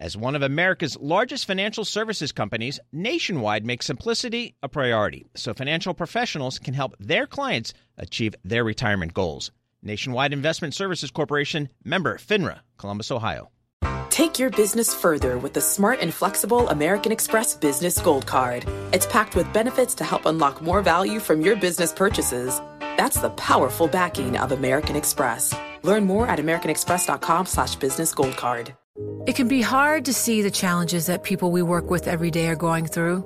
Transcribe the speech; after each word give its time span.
As 0.00 0.16
one 0.16 0.36
of 0.36 0.42
America's 0.42 0.96
largest 1.00 1.44
financial 1.44 1.84
services 1.84 2.30
companies, 2.30 2.78
Nationwide 2.92 3.66
makes 3.66 3.86
simplicity 3.86 4.54
a 4.62 4.68
priority 4.68 5.26
so 5.34 5.52
financial 5.52 5.92
professionals 5.92 6.60
can 6.60 6.72
help 6.72 6.94
their 7.00 7.26
clients 7.26 7.74
achieve 7.96 8.36
their 8.44 8.62
retirement 8.62 9.12
goals. 9.12 9.50
Nationwide 9.82 10.32
Investment 10.32 10.72
Services 10.72 11.10
Corporation, 11.10 11.68
member 11.84 12.16
FINRA, 12.16 12.60
Columbus, 12.76 13.10
Ohio. 13.10 13.50
Take 14.10 14.38
your 14.38 14.50
business 14.50 14.94
further 14.94 15.36
with 15.36 15.54
the 15.54 15.60
smart 15.60 15.98
and 16.00 16.14
flexible 16.14 16.68
American 16.68 17.10
Express 17.10 17.56
Business 17.56 18.00
Gold 18.00 18.24
Card. 18.24 18.66
It's 18.92 19.06
packed 19.06 19.34
with 19.34 19.52
benefits 19.52 19.96
to 19.96 20.04
help 20.04 20.26
unlock 20.26 20.62
more 20.62 20.80
value 20.80 21.18
from 21.18 21.40
your 21.40 21.56
business 21.56 21.92
purchases. 21.92 22.60
That's 22.96 23.20
the 23.20 23.30
powerful 23.30 23.88
backing 23.88 24.36
of 24.36 24.52
American 24.52 24.94
Express. 24.94 25.52
Learn 25.82 26.04
more 26.04 26.28
at 26.28 26.38
americanexpress.com 26.38 27.46
slash 27.46 27.74
business 27.76 28.14
gold 28.14 28.36
card. 28.36 28.74
It 29.26 29.36
can 29.36 29.46
be 29.46 29.62
hard 29.62 30.06
to 30.06 30.12
see 30.12 30.42
the 30.42 30.50
challenges 30.50 31.06
that 31.06 31.22
people 31.22 31.52
we 31.52 31.62
work 31.62 31.88
with 31.88 32.08
every 32.08 32.32
day 32.32 32.48
are 32.48 32.56
going 32.56 32.84
through. 32.84 33.24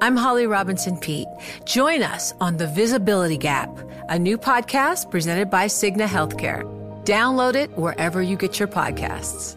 I'm 0.00 0.16
Holly 0.16 0.46
Robinson 0.46 0.96
Peete. 0.96 1.28
Join 1.66 2.02
us 2.02 2.32
on 2.40 2.56
The 2.56 2.68
Visibility 2.68 3.36
Gap, 3.36 3.68
a 4.08 4.18
new 4.18 4.38
podcast 4.38 5.10
presented 5.10 5.50
by 5.50 5.66
Cigna 5.66 6.06
Healthcare. 6.06 6.62
Download 7.04 7.54
it 7.54 7.70
wherever 7.76 8.22
you 8.22 8.36
get 8.36 8.58
your 8.58 8.68
podcasts. 8.68 9.56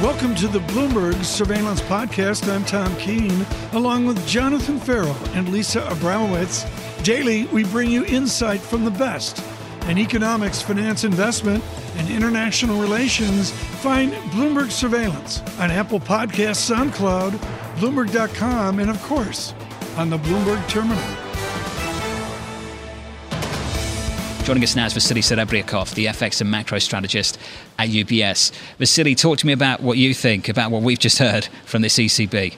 Welcome 0.00 0.34
to 0.36 0.48
the 0.48 0.60
Bloomberg 0.60 1.22
Surveillance 1.22 1.82
Podcast. 1.82 2.50
I'm 2.50 2.64
Tom 2.64 2.96
Keene, 2.96 3.44
along 3.72 4.06
with 4.06 4.26
Jonathan 4.26 4.78
Ferro 4.78 5.14
and 5.34 5.50
Lisa 5.50 5.80
Abramowicz. 5.82 6.64
Daily, 7.02 7.44
we 7.46 7.64
bring 7.64 7.90
you 7.90 8.06
insight 8.06 8.60
from 8.60 8.84
the 8.84 8.90
best 8.90 9.42
in 9.88 9.98
economics, 9.98 10.60
finance, 10.60 11.04
investment, 11.04 11.62
and 11.96 12.10
international 12.10 12.80
relations. 12.80 13.50
Find 13.50 14.12
Bloomberg 14.32 14.70
Surveillance 14.70 15.40
on 15.58 15.70
Apple 15.70 16.00
Podcasts, 16.00 16.70
SoundCloud, 16.70 17.32
Bloomberg.com, 17.76 18.78
and 18.80 18.90
of 18.90 19.02
course, 19.02 19.54
on 19.96 20.10
the 20.10 20.18
Bloomberg 20.18 20.66
Terminal. 20.68 21.26
Joining 24.44 24.62
us 24.62 24.76
now 24.76 24.86
is 24.86 24.92
Vassili 24.92 25.22
Serebriakov, 25.22 25.94
the 25.94 26.06
FX 26.06 26.40
and 26.40 26.48
macro 26.48 26.78
strategist 26.78 27.36
at 27.80 27.88
UBS. 27.88 28.52
Vassili, 28.78 29.16
talk 29.16 29.38
to 29.38 29.46
me 29.46 29.52
about 29.52 29.80
what 29.80 29.98
you 29.98 30.14
think 30.14 30.48
about 30.48 30.70
what 30.70 30.82
we've 30.82 31.00
just 31.00 31.18
heard 31.18 31.46
from 31.64 31.82
this 31.82 31.98
ECB. 31.98 32.54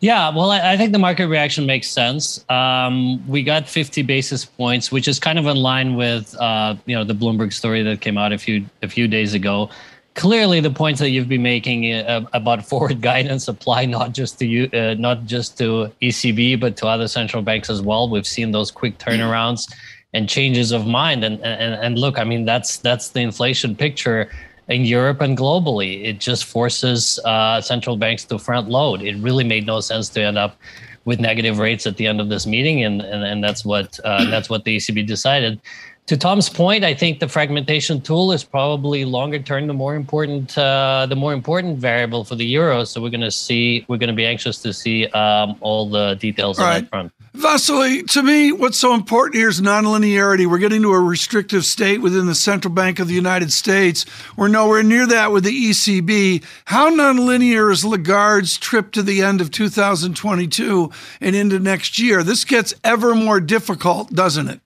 Yeah, 0.00 0.34
well, 0.34 0.50
I, 0.50 0.72
I 0.72 0.76
think 0.78 0.92
the 0.92 0.98
market 0.98 1.28
reaction 1.28 1.66
makes 1.66 1.88
sense. 1.88 2.42
Um, 2.48 3.26
we 3.28 3.42
got 3.42 3.68
50 3.68 4.02
basis 4.02 4.46
points, 4.46 4.90
which 4.90 5.06
is 5.06 5.18
kind 5.18 5.38
of 5.38 5.46
in 5.46 5.56
line 5.56 5.94
with 5.94 6.34
uh, 6.40 6.74
you 6.86 6.96
know 6.96 7.04
the 7.04 7.14
Bloomberg 7.14 7.52
story 7.52 7.82
that 7.82 8.00
came 8.00 8.16
out 8.16 8.32
a 8.32 8.38
few 8.38 8.64
a 8.82 8.88
few 8.88 9.06
days 9.06 9.34
ago. 9.34 9.68
Clearly, 10.14 10.60
the 10.60 10.70
points 10.70 11.00
that 11.00 11.10
you've 11.10 11.28
been 11.28 11.42
making 11.42 11.92
uh, 11.92 12.24
about 12.32 12.66
forward 12.66 13.00
guidance 13.10 13.46
apply 13.46 13.84
not 13.84 14.12
just 14.12 14.38
to 14.38 14.46
you, 14.46 14.70
uh, 14.72 14.94
not 14.98 15.26
just 15.26 15.58
to 15.58 15.92
ECB, 16.00 16.58
but 16.58 16.78
to 16.78 16.86
other 16.86 17.06
central 17.06 17.42
banks 17.42 17.68
as 17.68 17.82
well. 17.82 18.08
We've 18.08 18.26
seen 18.26 18.52
those 18.52 18.70
quick 18.70 18.96
turnarounds 18.98 19.70
and 20.14 20.28
changes 20.28 20.72
of 20.72 20.86
mind. 20.86 21.24
And, 21.24 21.40
and 21.44 21.74
and 21.74 21.98
look, 21.98 22.18
I 22.18 22.24
mean, 22.24 22.46
that's 22.46 22.78
that's 22.78 23.10
the 23.10 23.20
inflation 23.20 23.76
picture 23.76 24.30
in 24.70 24.84
Europe 24.84 25.20
and 25.20 25.36
globally. 25.36 26.04
It 26.04 26.18
just 26.20 26.44
forces 26.44 27.18
uh, 27.24 27.60
central 27.60 27.96
banks 27.96 28.24
to 28.26 28.38
front 28.38 28.68
load. 28.68 29.02
It 29.02 29.16
really 29.16 29.44
made 29.44 29.66
no 29.66 29.80
sense 29.80 30.08
to 30.10 30.22
end 30.22 30.38
up 30.38 30.56
with 31.04 31.18
negative 31.18 31.58
rates 31.58 31.86
at 31.86 31.96
the 31.96 32.06
end 32.06 32.20
of 32.20 32.28
this 32.28 32.46
meeting, 32.46 32.84
and 32.84 33.02
and, 33.02 33.24
and 33.24 33.44
that's 33.44 33.64
what 33.64 33.98
uh, 34.04 34.24
that's 34.30 34.48
what 34.48 34.64
the 34.64 34.76
ECB 34.76 35.06
decided. 35.06 35.60
To 36.06 36.16
Tom's 36.16 36.48
point, 36.48 36.82
I 36.82 36.92
think 36.92 37.20
the 37.20 37.28
fragmentation 37.28 38.00
tool 38.00 38.32
is 38.32 38.42
probably 38.42 39.04
longer 39.04 39.38
term 39.38 39.68
the 39.68 39.74
more 39.74 39.94
important 39.94 40.56
uh, 40.56 41.06
the 41.08 41.16
more 41.16 41.32
important 41.32 41.78
variable 41.78 42.24
for 42.24 42.36
the 42.36 42.46
euro. 42.46 42.84
So 42.84 43.02
we're 43.02 43.10
going 43.10 43.20
to 43.20 43.30
see 43.30 43.84
we're 43.88 43.98
going 43.98 44.08
to 44.08 44.16
be 44.16 44.26
anxious 44.26 44.62
to 44.62 44.72
see 44.72 45.06
um, 45.08 45.56
all 45.60 45.88
the 45.88 46.14
details 46.14 46.58
all 46.58 46.66
on 46.66 46.70
right. 46.70 46.80
that 46.80 46.90
front. 46.90 47.12
Vassili, 47.32 48.02
to 48.02 48.24
me, 48.24 48.50
what's 48.50 48.78
so 48.78 48.92
important 48.92 49.36
here 49.36 49.48
is 49.48 49.60
nonlinearity. 49.60 50.46
We're 50.46 50.58
getting 50.58 50.82
to 50.82 50.92
a 50.92 50.98
restrictive 50.98 51.64
state 51.64 51.98
within 52.02 52.26
the 52.26 52.34
Central 52.34 52.74
Bank 52.74 52.98
of 52.98 53.06
the 53.06 53.14
United 53.14 53.52
States. 53.52 54.04
We're 54.36 54.48
nowhere 54.48 54.82
near 54.82 55.06
that 55.06 55.30
with 55.30 55.44
the 55.44 55.70
ECB. 55.70 56.42
How 56.64 56.90
nonlinear 56.90 57.70
is 57.70 57.84
Lagarde's 57.84 58.58
trip 58.58 58.90
to 58.92 59.02
the 59.02 59.22
end 59.22 59.40
of 59.40 59.52
2022 59.52 60.90
and 61.20 61.36
into 61.36 61.60
next 61.60 62.00
year? 62.00 62.24
This 62.24 62.44
gets 62.44 62.74
ever 62.82 63.14
more 63.14 63.38
difficult, 63.40 64.12
doesn't 64.12 64.48
it? 64.48 64.60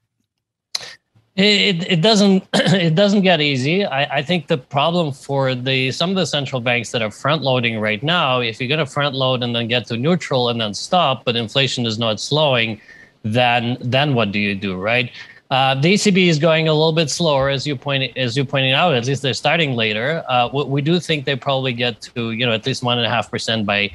It, 1.36 1.90
it 1.90 2.00
doesn't 2.00 2.44
it 2.54 2.94
doesn't 2.94 3.22
get 3.22 3.40
easy. 3.40 3.84
I, 3.84 4.18
I 4.18 4.22
think 4.22 4.46
the 4.46 4.58
problem 4.58 5.12
for 5.12 5.54
the 5.54 5.90
some 5.90 6.10
of 6.10 6.16
the 6.16 6.26
central 6.26 6.60
banks 6.60 6.92
that 6.92 7.02
are 7.02 7.10
front 7.10 7.42
loading 7.42 7.80
right 7.80 8.02
now, 8.02 8.40
if 8.40 8.60
you're 8.60 8.68
going 8.68 8.78
to 8.78 8.86
front 8.86 9.16
load 9.16 9.42
and 9.42 9.54
then 9.54 9.66
get 9.66 9.86
to 9.86 9.96
neutral 9.96 10.48
and 10.48 10.60
then 10.60 10.74
stop, 10.74 11.24
but 11.24 11.34
inflation 11.34 11.86
is 11.86 11.98
not 11.98 12.20
slowing, 12.20 12.80
then 13.24 13.76
then 13.80 14.14
what 14.14 14.30
do 14.30 14.38
you 14.38 14.54
do, 14.54 14.76
right? 14.76 15.10
Uh, 15.50 15.74
the 15.74 15.94
ECB 15.94 16.28
is 16.28 16.38
going 16.38 16.68
a 16.68 16.72
little 16.72 16.92
bit 16.92 17.10
slower, 17.10 17.48
as 17.48 17.66
you 17.66 17.76
point 17.76 18.16
as 18.16 18.36
you 18.36 18.44
pointed 18.44 18.72
out. 18.72 18.94
At 18.94 19.06
least 19.06 19.22
they're 19.22 19.34
starting 19.34 19.74
later. 19.74 20.24
Uh, 20.28 20.48
we 20.52 20.82
do 20.82 21.00
think 21.00 21.24
they 21.24 21.34
probably 21.36 21.72
get 21.72 22.00
to 22.14 22.30
you 22.30 22.46
know 22.46 22.52
at 22.52 22.64
least 22.64 22.84
one 22.84 22.98
and 22.98 23.06
a 23.06 23.10
half 23.10 23.28
percent 23.28 23.66
by 23.66 23.90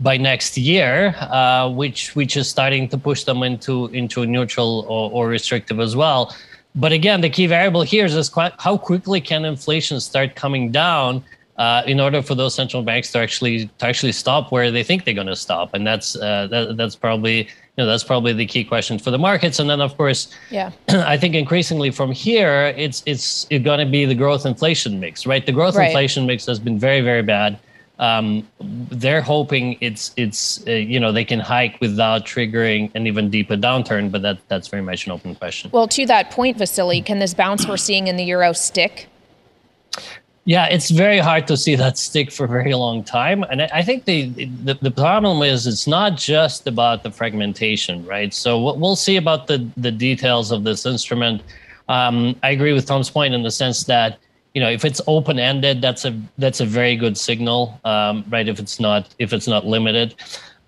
by 0.00 0.16
next 0.16 0.56
year, 0.56 1.14
uh, 1.18 1.68
which 1.68 2.16
which 2.16 2.36
is 2.36 2.48
starting 2.48 2.88
to 2.88 2.96
push 2.96 3.24
them 3.24 3.42
into 3.42 3.86
into 3.86 4.24
neutral 4.24 4.86
or, 4.88 5.10
or 5.10 5.28
restrictive 5.28 5.80
as 5.80 5.94
well. 5.94 6.34
But 6.74 6.92
again, 6.92 7.20
the 7.20 7.30
key 7.30 7.46
variable 7.46 7.82
here 7.82 8.04
is 8.04 8.14
just 8.14 8.32
how 8.58 8.76
quickly 8.76 9.20
can 9.20 9.44
inflation 9.44 10.00
start 10.00 10.34
coming 10.34 10.70
down 10.70 11.24
uh, 11.56 11.82
in 11.86 11.98
order 11.98 12.22
for 12.22 12.36
those 12.36 12.54
central 12.54 12.82
banks 12.82 13.10
to 13.12 13.18
actually 13.18 13.68
to 13.78 13.86
actually 13.86 14.12
stop 14.12 14.52
where 14.52 14.70
they 14.70 14.84
think 14.84 15.04
they're 15.04 15.14
going 15.14 15.26
to 15.26 15.36
stop, 15.36 15.74
and 15.74 15.84
that's 15.86 16.14
uh, 16.16 16.46
that, 16.48 16.76
that's 16.76 16.94
probably 16.94 17.38
you 17.38 17.48
know 17.78 17.86
that's 17.86 18.04
probably 18.04 18.32
the 18.32 18.46
key 18.46 18.62
question 18.62 18.98
for 18.98 19.10
the 19.10 19.18
markets. 19.18 19.58
And 19.58 19.68
then 19.68 19.80
of 19.80 19.96
course, 19.96 20.32
yeah, 20.50 20.70
I 20.88 21.16
think 21.16 21.34
increasingly 21.34 21.90
from 21.90 22.12
here, 22.12 22.72
it's 22.76 23.02
it's, 23.06 23.46
it's 23.50 23.64
going 23.64 23.80
to 23.80 23.90
be 23.90 24.04
the 24.04 24.14
growth 24.14 24.46
inflation 24.46 25.00
mix, 25.00 25.26
right? 25.26 25.44
The 25.44 25.52
growth 25.52 25.74
right. 25.74 25.86
inflation 25.86 26.26
mix 26.26 26.46
has 26.46 26.60
been 26.60 26.78
very 26.78 27.00
very 27.00 27.22
bad 27.22 27.58
um, 27.98 28.46
they're 28.60 29.20
hoping 29.20 29.76
it's 29.80 30.12
it's 30.16 30.66
uh, 30.66 30.70
you 30.70 31.00
know 31.00 31.10
they 31.10 31.24
can 31.24 31.40
hike 31.40 31.80
without 31.80 32.24
triggering 32.24 32.90
an 32.94 33.06
even 33.06 33.28
deeper 33.28 33.56
downturn, 33.56 34.10
but 34.10 34.22
that 34.22 34.38
that's 34.48 34.68
very 34.68 34.82
much 34.82 35.06
an 35.06 35.12
open 35.12 35.34
question. 35.34 35.70
Well, 35.72 35.88
to 35.88 36.06
that 36.06 36.30
point, 36.30 36.58
Vassili, 36.58 37.02
can 37.02 37.18
this 37.18 37.34
bounce 37.34 37.66
we're 37.66 37.76
seeing 37.76 38.06
in 38.06 38.16
the 38.16 38.24
euro 38.24 38.52
stick? 38.52 39.08
Yeah, 40.44 40.66
it's 40.66 40.90
very 40.90 41.18
hard 41.18 41.46
to 41.48 41.56
see 41.56 41.74
that 41.74 41.98
stick 41.98 42.32
for 42.32 42.44
a 42.44 42.48
very 42.48 42.72
long 42.72 43.04
time, 43.04 43.42
and 43.42 43.62
I 43.62 43.82
think 43.82 44.04
the, 44.04 44.30
the 44.64 44.78
the 44.80 44.92
problem 44.92 45.42
is 45.42 45.66
it's 45.66 45.86
not 45.86 46.16
just 46.16 46.66
about 46.68 47.02
the 47.02 47.10
fragmentation, 47.10 48.06
right? 48.06 48.32
So 48.32 48.58
what 48.58 48.78
we'll 48.78 48.96
see 48.96 49.16
about 49.16 49.48
the 49.48 49.68
the 49.76 49.90
details 49.90 50.52
of 50.52 50.62
this 50.62 50.86
instrument. 50.86 51.42
Um, 51.88 52.36
I 52.42 52.50
agree 52.50 52.74
with 52.74 52.84
Tom's 52.84 53.10
point 53.10 53.32
in 53.32 53.42
the 53.42 53.50
sense 53.50 53.84
that 53.84 54.18
you 54.58 54.64
know 54.64 54.70
if 54.70 54.84
it's 54.84 55.00
open 55.06 55.38
ended 55.38 55.80
that's 55.80 56.04
a 56.04 56.12
that's 56.38 56.60
a 56.60 56.66
very 56.66 56.96
good 56.96 57.16
signal 57.16 57.80
um, 57.84 58.24
right 58.28 58.48
if 58.48 58.58
it's 58.58 58.80
not 58.80 59.14
if 59.18 59.32
it's 59.32 59.46
not 59.46 59.64
limited. 59.64 60.14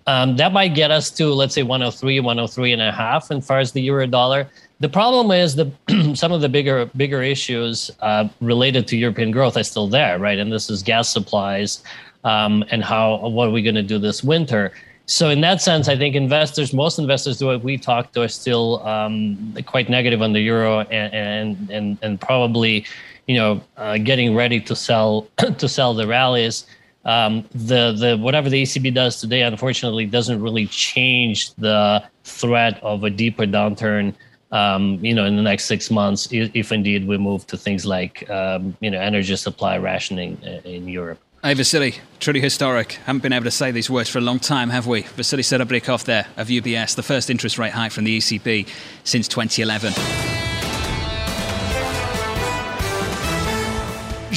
Um, 0.07 0.35
that 0.37 0.51
might 0.51 0.73
get 0.73 0.89
us 0.89 1.11
to 1.11 1.27
let's 1.27 1.53
say 1.53 1.61
103 1.61 2.21
103 2.21 2.73
and 2.73 2.81
a 2.81 2.91
half 2.91 3.29
as 3.29 3.45
far 3.45 3.59
as 3.59 3.73
the 3.73 3.81
euro 3.81 4.07
dollar 4.07 4.49
the 4.79 4.89
problem 4.89 5.29
is 5.29 5.55
the 5.55 5.67
some 6.15 6.31
of 6.31 6.39
the 6.39 6.49
bigger 6.49 6.87
bigger 6.95 7.21
issues 7.21 7.91
uh, 7.99 8.27
related 8.39 8.87
to 8.87 8.97
european 8.97 9.29
growth 9.29 9.57
are 9.57 9.63
still 9.63 9.87
there 9.87 10.17
right 10.17 10.39
and 10.39 10.51
this 10.51 10.71
is 10.71 10.81
gas 10.81 11.07
supplies 11.07 11.83
um, 12.23 12.63
and 12.69 12.83
how 12.83 13.17
what 13.27 13.47
are 13.47 13.51
we 13.51 13.61
going 13.61 13.75
to 13.75 13.83
do 13.83 13.97
this 13.97 14.23
winter? 14.23 14.71
So 15.05 15.29
in 15.29 15.41
that 15.41 15.61
sense, 15.61 15.89
I 15.89 15.97
think 15.97 16.15
investors, 16.15 16.73
most 16.73 16.99
investors, 16.99 17.39
do 17.39 17.47
what 17.47 17.63
we 17.63 17.77
talked 17.77 18.13
to, 18.13 18.21
are 18.21 18.27
still 18.27 18.85
um, 18.87 19.55
quite 19.65 19.89
negative 19.89 20.21
on 20.21 20.33
the 20.33 20.39
euro, 20.39 20.81
and 20.81 21.13
and 21.13 21.69
and, 21.69 21.97
and 22.01 22.21
probably 22.21 22.85
you 23.31 23.37
know, 23.37 23.61
uh, 23.77 23.97
getting 23.97 24.35
ready 24.35 24.59
to 24.59 24.75
sell 24.75 25.25
to 25.57 25.69
sell 25.69 25.93
the 25.93 26.05
rallies. 26.05 26.65
Um, 27.05 27.45
the 27.55 27.93
the 27.93 28.17
whatever 28.17 28.49
the 28.49 28.61
ECB 28.61 28.93
does 28.93 29.21
today, 29.21 29.43
unfortunately, 29.43 30.05
doesn't 30.05 30.41
really 30.41 30.67
change 30.67 31.53
the 31.55 32.03
threat 32.25 32.77
of 32.83 33.05
a 33.05 33.09
deeper 33.09 33.45
downturn. 33.45 34.13
Um, 34.51 34.99
you 35.01 35.13
know, 35.13 35.23
in 35.23 35.37
the 35.37 35.41
next 35.41 35.63
six 35.63 35.89
months, 35.89 36.27
if, 36.29 36.73
indeed 36.73 37.07
we 37.07 37.17
move 37.17 37.47
to 37.47 37.55
things 37.55 37.85
like 37.85 38.29
um, 38.29 38.75
you 38.81 38.91
know 38.91 38.99
energy 38.99 39.37
supply 39.37 39.77
rationing 39.77 40.37
in 40.65 40.89
Europe. 40.89 41.19
Hey 41.41 41.53
Vassili, 41.53 41.95
truly 42.19 42.41
historic. 42.41 42.99
Haven't 43.05 43.23
been 43.23 43.33
able 43.33 43.45
to 43.45 43.51
say 43.51 43.71
these 43.71 43.89
words 43.89 44.09
for 44.09 44.17
a 44.17 44.21
long 44.21 44.39
time, 44.39 44.69
have 44.71 44.87
we? 44.87 45.03
Vassili 45.03 45.41
Serebriakov 45.41 46.03
there 46.03 46.27
of 46.35 46.49
UBS, 46.49 46.95
the 46.95 47.03
first 47.03 47.29
interest 47.29 47.57
rate 47.57 47.71
hike 47.71 47.93
from 47.93 48.03
the 48.03 48.17
ECB 48.17 48.67
since 49.05 49.29
2011. 49.29 50.30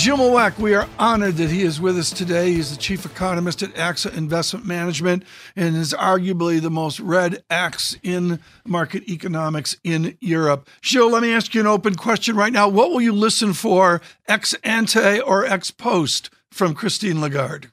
Gilles 0.04 0.18
Moec, 0.18 0.58
we 0.58 0.74
are 0.74 0.86
honored 0.98 1.36
that 1.36 1.48
he 1.48 1.62
is 1.62 1.80
with 1.80 1.96
us 1.96 2.10
today. 2.10 2.52
He's 2.52 2.70
the 2.70 2.76
chief 2.76 3.06
economist 3.06 3.62
at 3.62 3.72
AXA 3.72 4.14
Investment 4.14 4.66
Management 4.66 5.22
and 5.56 5.74
is 5.74 5.94
arguably 5.94 6.60
the 6.60 6.68
most 6.68 7.00
read 7.00 7.42
axe 7.48 7.96
in 8.02 8.38
market 8.66 9.08
economics 9.08 9.78
in 9.82 10.18
Europe. 10.20 10.68
Gilles, 10.82 11.10
let 11.10 11.22
me 11.22 11.32
ask 11.32 11.54
you 11.54 11.62
an 11.62 11.66
open 11.66 11.94
question 11.94 12.36
right 12.36 12.52
now. 12.52 12.68
What 12.68 12.90
will 12.90 13.00
you 13.00 13.14
listen 13.14 13.54
for, 13.54 14.02
ex 14.28 14.52
ante 14.62 15.22
or 15.22 15.46
ex 15.46 15.70
post, 15.70 16.28
from 16.50 16.74
Christine 16.74 17.22
Lagarde? 17.22 17.68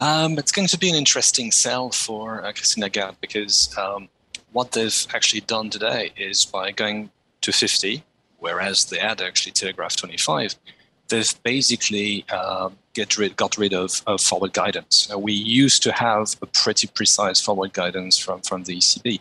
Um, 0.00 0.38
it's 0.38 0.50
going 0.50 0.68
to 0.68 0.78
be 0.78 0.88
an 0.88 0.96
interesting 0.96 1.52
sell 1.52 1.90
for 1.90 2.42
uh, 2.42 2.52
Christine 2.52 2.84
Lagarde 2.84 3.18
because 3.20 3.68
um, 3.76 4.08
what 4.52 4.72
they've 4.72 5.06
actually 5.12 5.42
done 5.42 5.68
today 5.68 6.12
is 6.16 6.46
by 6.46 6.70
going 6.72 7.10
to 7.42 7.52
50, 7.52 8.02
whereas 8.38 8.86
they 8.86 8.98
had 8.98 9.20
actually 9.20 9.52
telegraphed 9.52 9.98
25, 9.98 10.56
they've 11.08 11.42
basically 11.42 12.24
uh, 12.30 12.68
get 12.94 13.18
rid, 13.18 13.36
got 13.36 13.56
rid 13.58 13.72
of, 13.72 14.02
of 14.06 14.20
forward 14.20 14.52
guidance. 14.52 15.08
Uh, 15.12 15.18
we 15.18 15.32
used 15.32 15.82
to 15.82 15.92
have 15.92 16.34
a 16.42 16.46
pretty 16.46 16.86
precise 16.88 17.40
forward 17.40 17.72
guidance 17.72 18.18
from, 18.18 18.40
from 18.40 18.64
the 18.64 18.76
ECB. 18.76 19.20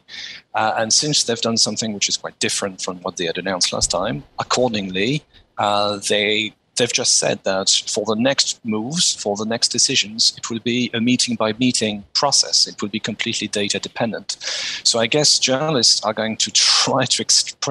Uh, 0.53 0.73
and 0.77 0.91
since 0.93 1.23
they've 1.23 1.41
done 1.41 1.57
something 1.57 1.93
which 1.93 2.09
is 2.09 2.17
quite 2.17 2.37
different 2.39 2.81
from 2.81 2.97
what 2.99 3.17
they 3.17 3.25
had 3.25 3.37
announced 3.37 3.73
last 3.73 3.91
time, 3.91 4.23
accordingly, 4.39 5.23
uh, 5.57 5.99
they 6.09 6.53
they've 6.75 6.91
just 6.91 7.17
said 7.17 7.43
that 7.43 7.69
for 7.87 8.05
the 8.05 8.15
next 8.15 8.63
moves, 8.65 9.15
for 9.15 9.35
the 9.35 9.45
next 9.45 9.69
decisions, 9.69 10.33
it 10.37 10.49
will 10.49 10.59
be 10.59 10.89
a 10.93 11.01
meeting 11.01 11.35
by 11.35 11.53
meeting 11.53 12.03
process. 12.13 12.67
It 12.67 12.81
will 12.81 12.89
be 12.89 12.99
completely 12.99 13.47
data 13.47 13.79
dependent. 13.79 14.37
So 14.83 14.99
I 14.99 15.07
guess 15.07 15.39
journalists 15.39 16.03
are 16.03 16.13
going 16.13 16.37
to 16.37 16.51
try 16.85 17.05
to 17.05 17.25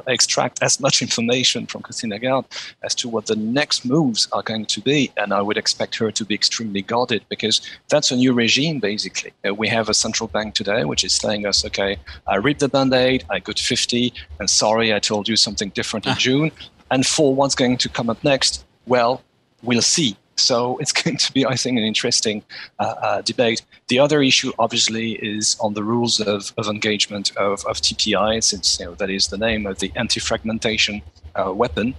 extract 0.06 0.62
as 0.62 0.80
much 0.80 1.02
information 1.02 1.66
from 1.66 1.82
Christine 1.82 2.10
Lagarde 2.10 2.48
as 2.82 2.94
to 2.96 3.08
what 3.08 3.26
the 3.26 3.36
next 3.36 3.84
moves 3.84 4.28
are 4.32 4.42
going 4.42 4.66
to 4.66 4.80
be. 4.80 5.12
And 5.16 5.32
I 5.32 5.42
would 5.42 5.56
expect 5.56 5.96
her 5.96 6.10
to 6.10 6.24
be 6.24 6.34
extremely 6.34 6.82
guarded 6.82 7.24
because 7.28 7.60
that's 7.88 8.10
a 8.10 8.16
new 8.16 8.32
regime, 8.32 8.80
basically. 8.80 9.32
Uh, 9.46 9.54
we 9.54 9.68
have 9.68 9.88
a 9.88 9.94
central 9.94 10.28
bank 10.28 10.54
today 10.54 10.84
which 10.84 11.04
is 11.04 11.18
telling 11.18 11.46
us, 11.46 11.64
okay, 11.64 11.96
I 12.26 12.36
ripped 12.36 12.60
the 12.60 12.68
band 12.68 12.92
aid, 12.94 13.24
I 13.30 13.38
got 13.38 13.58
50, 13.58 14.12
and 14.38 14.48
sorry, 14.48 14.92
I 14.94 14.98
told 14.98 15.28
you 15.28 15.36
something 15.36 15.70
different 15.70 16.06
in 16.06 16.12
ah. 16.12 16.16
June. 16.18 16.50
And 16.90 17.06
for 17.06 17.34
what's 17.34 17.54
going 17.54 17.78
to 17.78 17.88
come 17.88 18.10
up 18.10 18.22
next, 18.22 18.63
well, 18.86 19.22
we'll 19.62 19.82
see. 19.82 20.16
So 20.36 20.78
it's 20.80 20.92
going 20.92 21.16
to 21.16 21.32
be, 21.32 21.46
I 21.46 21.56
think, 21.56 21.78
an 21.78 21.84
interesting 21.84 22.42
uh, 22.78 22.94
uh, 23.00 23.20
debate. 23.22 23.62
The 23.88 23.98
other 23.98 24.22
issue, 24.22 24.52
obviously, 24.58 25.12
is 25.12 25.56
on 25.60 25.74
the 25.74 25.82
rules 25.82 26.20
of, 26.20 26.52
of 26.56 26.66
engagement 26.66 27.36
of, 27.36 27.64
of 27.66 27.80
TPI, 27.80 28.42
since 28.42 28.78
you 28.78 28.86
know, 28.86 28.94
that 28.96 29.10
is 29.10 29.28
the 29.28 29.38
name 29.38 29.66
of 29.66 29.78
the 29.78 29.92
anti-fragmentation 29.96 31.02
uh, 31.34 31.52
weapon. 31.52 31.94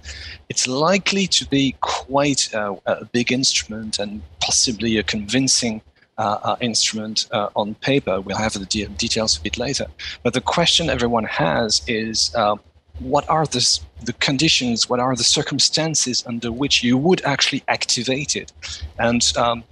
It's 0.48 0.66
likely 0.66 1.26
to 1.28 1.46
be 1.46 1.76
quite 1.80 2.54
uh, 2.54 2.76
a 2.86 3.04
big 3.04 3.32
instrument 3.32 3.98
and 3.98 4.22
possibly 4.40 4.98
a 4.98 5.02
convincing 5.02 5.82
uh, 6.18 6.38
uh, 6.42 6.56
instrument 6.60 7.26
on 7.32 7.74
paper. 7.74 8.20
We'll 8.20 8.38
have 8.38 8.54
the 8.54 8.64
de- 8.64 8.86
details 8.86 9.36
a 9.36 9.40
bit 9.42 9.58
later. 9.58 9.86
But 10.22 10.32
the 10.32 10.40
question 10.40 10.88
everyone 10.88 11.24
has 11.24 11.82
is 11.86 12.34
what 12.98 13.28
are 13.28 13.46
the, 13.46 13.80
the 14.02 14.12
conditions, 14.14 14.88
what 14.88 15.00
are 15.00 15.14
the 15.14 15.24
circumstances 15.24 16.24
under 16.26 16.50
which 16.50 16.82
you 16.82 16.96
would 16.96 17.22
actually 17.24 17.62
activate 17.68 18.36
it? 18.36 18.52
And 18.98 19.22
um, 19.36 19.64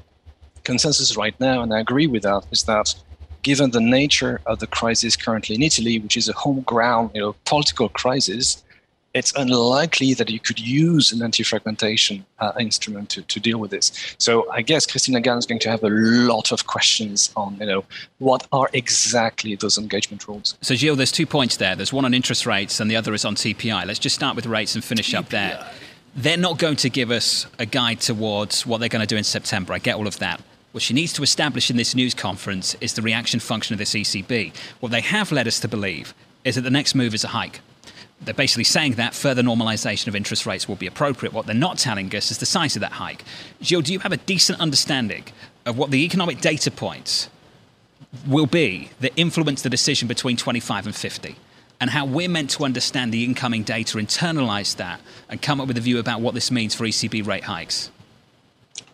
consensus 0.65 1.17
right 1.17 1.39
now, 1.41 1.63
and 1.63 1.73
I 1.73 1.81
agree 1.81 2.07
with 2.07 2.23
that, 2.23 2.45
is 2.51 2.65
that 2.65 2.95
given 3.43 3.71
the 3.71 3.81
nature 3.81 4.41
of 4.47 4.59
the 4.59 4.67
crisis 4.67 5.17
currently 5.17 5.55
in 5.55 5.63
Italy, 5.63 5.99
which 5.99 6.17
is 6.17 6.29
a 6.29 6.33
home 6.33 6.63
ground, 6.63 7.11
you 7.15 7.21
know, 7.21 7.37
political 7.45 7.89
crisis, 7.91 8.64
it's 9.15 9.33
unlikely 9.37 10.13
that 10.15 10.29
you 10.29 10.41
could 10.41 10.59
use 10.59 11.13
an 11.13 11.23
anti-fragmentation 11.23 12.27
uh, 12.41 12.53
instrument 12.59 13.09
to, 13.11 13.23
to 13.23 13.39
deal 13.39 13.59
with 13.59 13.71
this. 13.71 13.93
So 14.19 14.51
I 14.51 14.61
guess 14.61 14.87
Christine 14.87 15.15
Lagarde 15.15 15.39
is 15.39 15.47
going 15.47 15.61
to 15.61 15.71
have 15.71 15.85
a 15.85 15.89
lot 15.89 16.51
of 16.51 16.67
questions 16.67 17.33
on, 17.37 17.57
you 17.61 17.67
know, 17.67 17.85
what 18.19 18.47
are 18.51 18.69
exactly 18.73 19.55
those 19.55 19.79
engagement 19.79 20.27
rules. 20.27 20.57
So 20.63 20.75
Gilles, 20.75 20.97
there's 20.97 21.13
two 21.13 21.27
points 21.27 21.57
there. 21.57 21.77
There's 21.77 21.93
one 21.93 22.05
on 22.05 22.13
interest 22.13 22.45
rates 22.45 22.81
and 22.81 22.91
the 22.91 22.97
other 22.97 23.15
is 23.15 23.25
on 23.25 23.37
TPI. 23.37 23.87
Let's 23.87 24.01
just 24.01 24.17
start 24.17 24.35
with 24.35 24.47
rates 24.47 24.75
and 24.75 24.83
finish 24.83 25.13
TPI. 25.13 25.19
up 25.19 25.29
there. 25.29 25.71
They're 26.17 26.37
not 26.37 26.59
going 26.59 26.77
to 26.77 26.91
give 26.91 27.13
us 27.13 27.47
a 27.59 27.67
guide 27.67 28.01
towards 28.01 28.67
what 28.67 28.79
they're 28.79 28.89
going 28.89 29.01
to 29.01 29.07
do 29.07 29.17
in 29.17 29.25
September. 29.25 29.73
I 29.73 29.79
get 29.79 29.95
all 29.95 30.09
of 30.09 30.19
that. 30.19 30.41
What 30.73 30.83
she 30.83 30.93
needs 30.93 31.13
to 31.13 31.23
establish 31.23 31.71
in 31.71 31.77
this 31.77 31.95
news 31.95 32.15
conference 32.15 32.75
is 32.81 32.95
the 32.95 33.03
reaction 33.03 33.39
function 33.39 33.75
of 33.75 33.79
this 33.79 33.95
ECB. 33.95 34.53
What 34.81 34.91
they 34.91 35.03
have 35.03 35.31
led 35.31 35.47
us 35.47 35.61
to 35.61 35.69
believe 35.69 36.15
is 36.43 36.57
that 36.57 36.63
the 36.63 36.71
next 36.71 36.97
move 36.97 37.15
is 37.15 37.23
a 37.23 37.29
hike 37.29 37.61
they're 38.21 38.35
basically 38.35 38.65
saying 38.65 38.93
that 38.93 39.15
further 39.15 39.43
normalization 39.43 40.09
of 40.09 40.17
interest 40.17 40.47
rates 40.47 40.69
will 40.69 40.77
be 40.77 40.87
appropriate. 40.87 41.33
What 41.33 41.47
they're 41.47 41.55
not 41.55 41.79
telling 41.79 42.15
us 42.15 42.31
is 42.31 42.39
the 42.39 42.47
size 42.47 42.77
of 42.77 42.81
that 42.81 42.93
hike. 42.93 43.25
Gilles, 43.63 43.83
do 43.83 43.93
you 43.93 43.99
have 44.01 44.13
a 44.13 44.17
decent 44.17 44.61
understanding 44.61 45.25
of 45.67 45.77
what 45.77 45.91
the 45.91 46.05
economic 46.05 46.41
data 46.41 46.71
points 46.71 47.29
will 48.27 48.47
be 48.47 48.91
that 49.01 49.13
influence 49.17 49.63
the 49.63 49.71
decision 49.71 50.09
between 50.09 50.37
25 50.37 50.87
and 50.87 50.95
50? 50.95 51.37
And 51.81 51.91
how 51.91 52.07
we're 52.07 52.29
meant 52.29 52.51
to 52.51 52.65
understand 52.65 53.13
the 53.13 53.25
incoming 53.25 53.63
data, 53.63 53.99
internalize 53.99 54.77
that, 54.77 55.01
and 55.29 55.43
come 55.43 55.61
up 55.61 55.69
with 55.69 55.77
a 55.77 55.81
view 55.81 55.99
about 55.99 56.21
what 56.21 56.33
this 56.33 56.51
means 56.51 56.75
for 56.75 56.85
ECB 56.85 57.27
rate 57.27 57.45
hikes? 57.45 57.91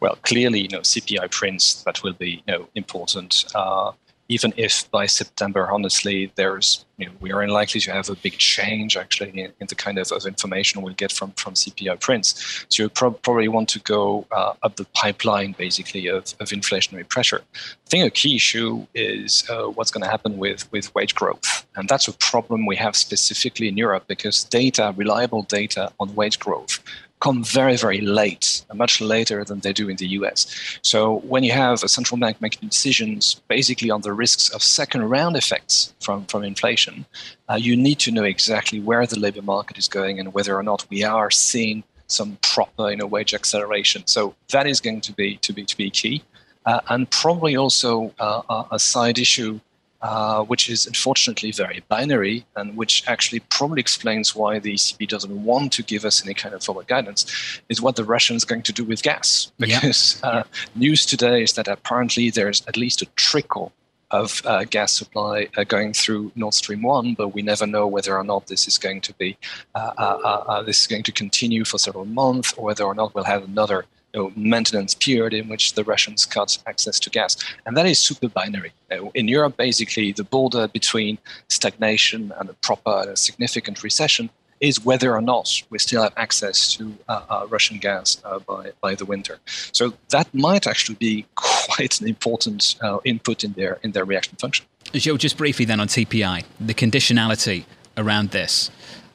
Well, 0.01 0.19
clearly, 0.23 0.63
you 0.63 0.69
know, 0.69 0.81
CPI 0.81 1.31
prints 1.31 1.83
that 1.85 2.03
will 2.03 2.15
be 2.15 2.43
you 2.47 2.53
know, 2.53 2.69
important. 2.75 3.45
Uh, 3.55 3.93
even 4.31 4.55
if 4.57 4.89
by 4.93 5.07
September, 5.07 5.69
honestly, 5.71 6.31
there's 6.37 6.85
you 6.99 7.07
know, 7.07 7.13
we 7.21 7.33
are 7.33 7.43
unlikely 7.43 7.81
to 7.81 7.91
have 7.91 8.09
a 8.09 8.15
big 8.15 8.39
change 8.39 8.97
actually 8.97 9.31
in, 9.31 9.53
in 9.59 9.67
the 9.67 9.75
kind 9.75 9.99
of, 9.99 10.13
of, 10.13 10.25
information 10.25 10.83
we'll 10.83 10.95
get 10.95 11.11
from, 11.11 11.33
from 11.33 11.55
CPI 11.55 11.99
prints. 11.99 12.65
So 12.69 12.85
you 12.85 12.89
pro- 12.89 13.11
probably 13.11 13.49
want 13.49 13.69
to 13.71 13.81
go 13.81 14.27
uh, 14.31 14.53
up 14.63 14.77
the 14.77 14.85
pipeline 14.95 15.57
basically 15.59 16.07
of, 16.07 16.35
of 16.39 16.51
inflationary 16.51 17.09
pressure. 17.09 17.43
I 17.55 17.89
think 17.89 18.07
a 18.07 18.11
key 18.11 18.37
issue 18.37 18.87
is 18.95 19.43
uh, 19.51 19.65
what's 19.65 19.91
going 19.91 20.05
to 20.05 20.11
happen 20.11 20.39
with, 20.39 20.71
with 20.71 20.95
wage 20.95 21.17
growth. 21.17 21.67
And 21.75 21.89
that's 21.89 22.07
a 22.07 22.13
problem 22.13 22.67
we 22.67 22.77
have 22.77 22.95
specifically 22.95 23.67
in 23.67 23.77
Europe 23.77 24.05
because 24.07 24.45
data, 24.45 24.95
reliable 24.97 25.43
data 25.43 25.93
on 25.99 26.15
wage 26.15 26.39
growth, 26.39 26.79
come 27.21 27.45
very, 27.45 27.77
very 27.77 28.01
late, 28.01 28.65
much 28.75 29.01
later 29.01 29.45
than 29.45 29.61
they 29.61 29.73
do 29.73 29.89
in 29.89 29.97
the 29.97 30.09
US. 30.19 30.47
So 30.83 31.21
when 31.21 31.45
you 31.45 31.53
have 31.53 31.83
a 31.83 31.89
central 31.89 32.19
bank 32.19 32.41
making 32.41 32.69
decisions 32.69 33.41
basically 33.49 33.91
on 33.91 34.01
the 34.01 34.13
risks 34.13 34.49
of 34.49 34.63
second 34.63 35.05
round 35.05 35.37
effects 35.37 35.95
from, 36.01 36.25
from 36.27 36.43
inflation, 36.43 37.05
uh, 37.49 37.57
you 37.57 37.77
need 37.77 37.99
to 38.01 38.11
know 38.11 38.25
exactly 38.25 38.81
where 38.81 39.07
the 39.07 39.19
labor 39.19 39.43
market 39.43 39.79
is 39.79 39.89
going 39.89 40.19
and 40.19 40.33
whether 40.33 40.57
or 40.57 40.63
not 40.63 40.87
we 40.91 41.05
are 41.05 41.31
seeing 41.31 41.85
some 42.07 42.39
proper 42.43 42.91
you 42.91 42.97
know, 42.97 43.07
wage 43.07 43.35
acceleration. 43.35 44.03
So 44.07 44.35
that 44.51 44.67
is 44.67 44.81
going 44.81 45.01
to 45.03 45.13
be 45.13 45.37
to 45.37 45.53
be 45.53 45.65
to 45.65 45.77
be 45.77 45.91
key. 45.91 46.23
Uh, 46.67 46.81
and 46.89 47.11
probably 47.11 47.57
also 47.57 48.13
uh, 48.19 48.65
a 48.71 48.79
side 48.79 49.19
issue 49.19 49.61
uh, 50.03 50.43
which 50.45 50.71
is 50.71 50.87
unfortunately 50.87 51.53
very 51.53 51.83
binary 51.89 52.45
and 52.57 52.77
which 52.77 53.05
actually 53.07 53.41
probably 53.51 53.81
explains 53.81 54.35
why 54.35 54.59
the 54.59 54.75
ECB 54.75 55.09
doesn't 55.09 55.45
want 55.45 55.73
to 55.73 55.83
give 55.83 56.05
us 56.05 56.25
any 56.25 56.35
kind 56.35 56.55
of 56.55 56.63
forward 56.63 56.87
guidance, 56.87 57.61
is 57.69 57.83
what 57.83 57.97
the 57.97 58.05
Russians 58.05 58.45
are 58.45 58.47
going 58.47 58.63
to 58.63 58.73
do 58.73 58.85
with 58.85 59.03
gas. 59.03 59.53
Because 59.59 60.21
uh, 60.23 60.43
news 60.75 61.05
today 61.05 61.43
is 61.43 61.53
that 61.53 61.69
apparently 61.69 62.31
there's 62.31 62.67
at 62.67 62.77
least 62.77 63.03
a 63.03 63.07
trickle 63.17 63.73
of 64.11 64.43
uh, 64.45 64.65
gas 64.65 64.93
supply 64.93 65.49
uh, 65.57 65.65
going 65.65 65.93
through 65.93 66.33
Nord 66.35 66.55
Stream 66.55 66.83
one, 66.83 67.15
but 67.15 67.29
we 67.29 67.43
never 67.43 67.67
know 67.67 67.87
whether 67.87 68.17
or 68.17 68.25
not 68.25 68.47
this 68.47 68.67
is 68.67 68.77
going 68.79 69.01
to 69.03 69.15
be 69.15 69.37
uh, 69.75 69.93
uh, 69.99 70.03
uh 70.03 70.63
this 70.63 70.81
is 70.81 70.87
going 70.87 71.05
to 71.05 71.13
continue 71.13 71.65
for 71.65 71.79
several 71.79 72.05
months, 72.05 72.53
or 72.55 72.65
whether 72.65 72.85
or 72.85 72.95
not 72.95 73.15
we'll 73.15 73.25
have 73.25 73.45
another 73.45 73.85
you 74.15 74.21
know, 74.21 74.33
maintenance 74.37 74.95
period 74.95 75.35
in 75.35 75.49
which 75.49 75.75
the 75.75 75.85
Russians 75.85 76.27
cut 76.27 76.59
access 76.67 76.99
to 77.01 77.11
gas. 77.11 77.37
And 77.67 77.77
that 77.77 77.87
is 77.87 77.99
super 77.99 78.29
binary. 78.29 78.73
In 79.15 79.29
Europe, 79.29 79.57
basically, 79.57 80.13
the 80.13 80.25
border 80.25 80.69
between 80.69 81.19
stagnation 81.49 82.33
and 82.39 82.51
a 82.51 82.55
proper 82.55 83.11
a 83.11 83.17
significant 83.17 83.83
recession 83.83 84.31
is 84.61 84.85
whether 84.85 85.15
or 85.15 85.23
not 85.23 85.63
we 85.71 85.79
still 85.79 86.03
have 86.03 86.13
access 86.17 86.75
to 86.75 86.95
uh, 87.09 87.23
uh, 87.31 87.47
Russian 87.49 87.79
gas 87.79 88.21
uh, 88.25 88.39
by, 88.41 88.73
by 88.81 88.95
the 88.95 89.07
winter. 89.07 89.39
So 89.73 89.95
that 90.11 90.33
might 90.35 90.67
actually 90.67 90.97
be 90.97 91.25
quite 91.35 92.01
an 92.01 92.09
important 92.09 92.77
uh, 92.83 92.99
input 93.05 93.43
in 93.43 93.53
their, 93.55 93.79
in 93.83 93.93
their 93.93 94.05
reaction 94.05 94.37
function. 94.37 94.67
Joe, 94.93 95.17
just 95.17 95.37
briefly 95.37 95.65
then 95.65 95.81
on 95.81 95.89
TPI, 95.89 96.45
the 96.61 96.75
conditionality 96.75 97.65
around 97.97 98.31
this. 98.31 98.71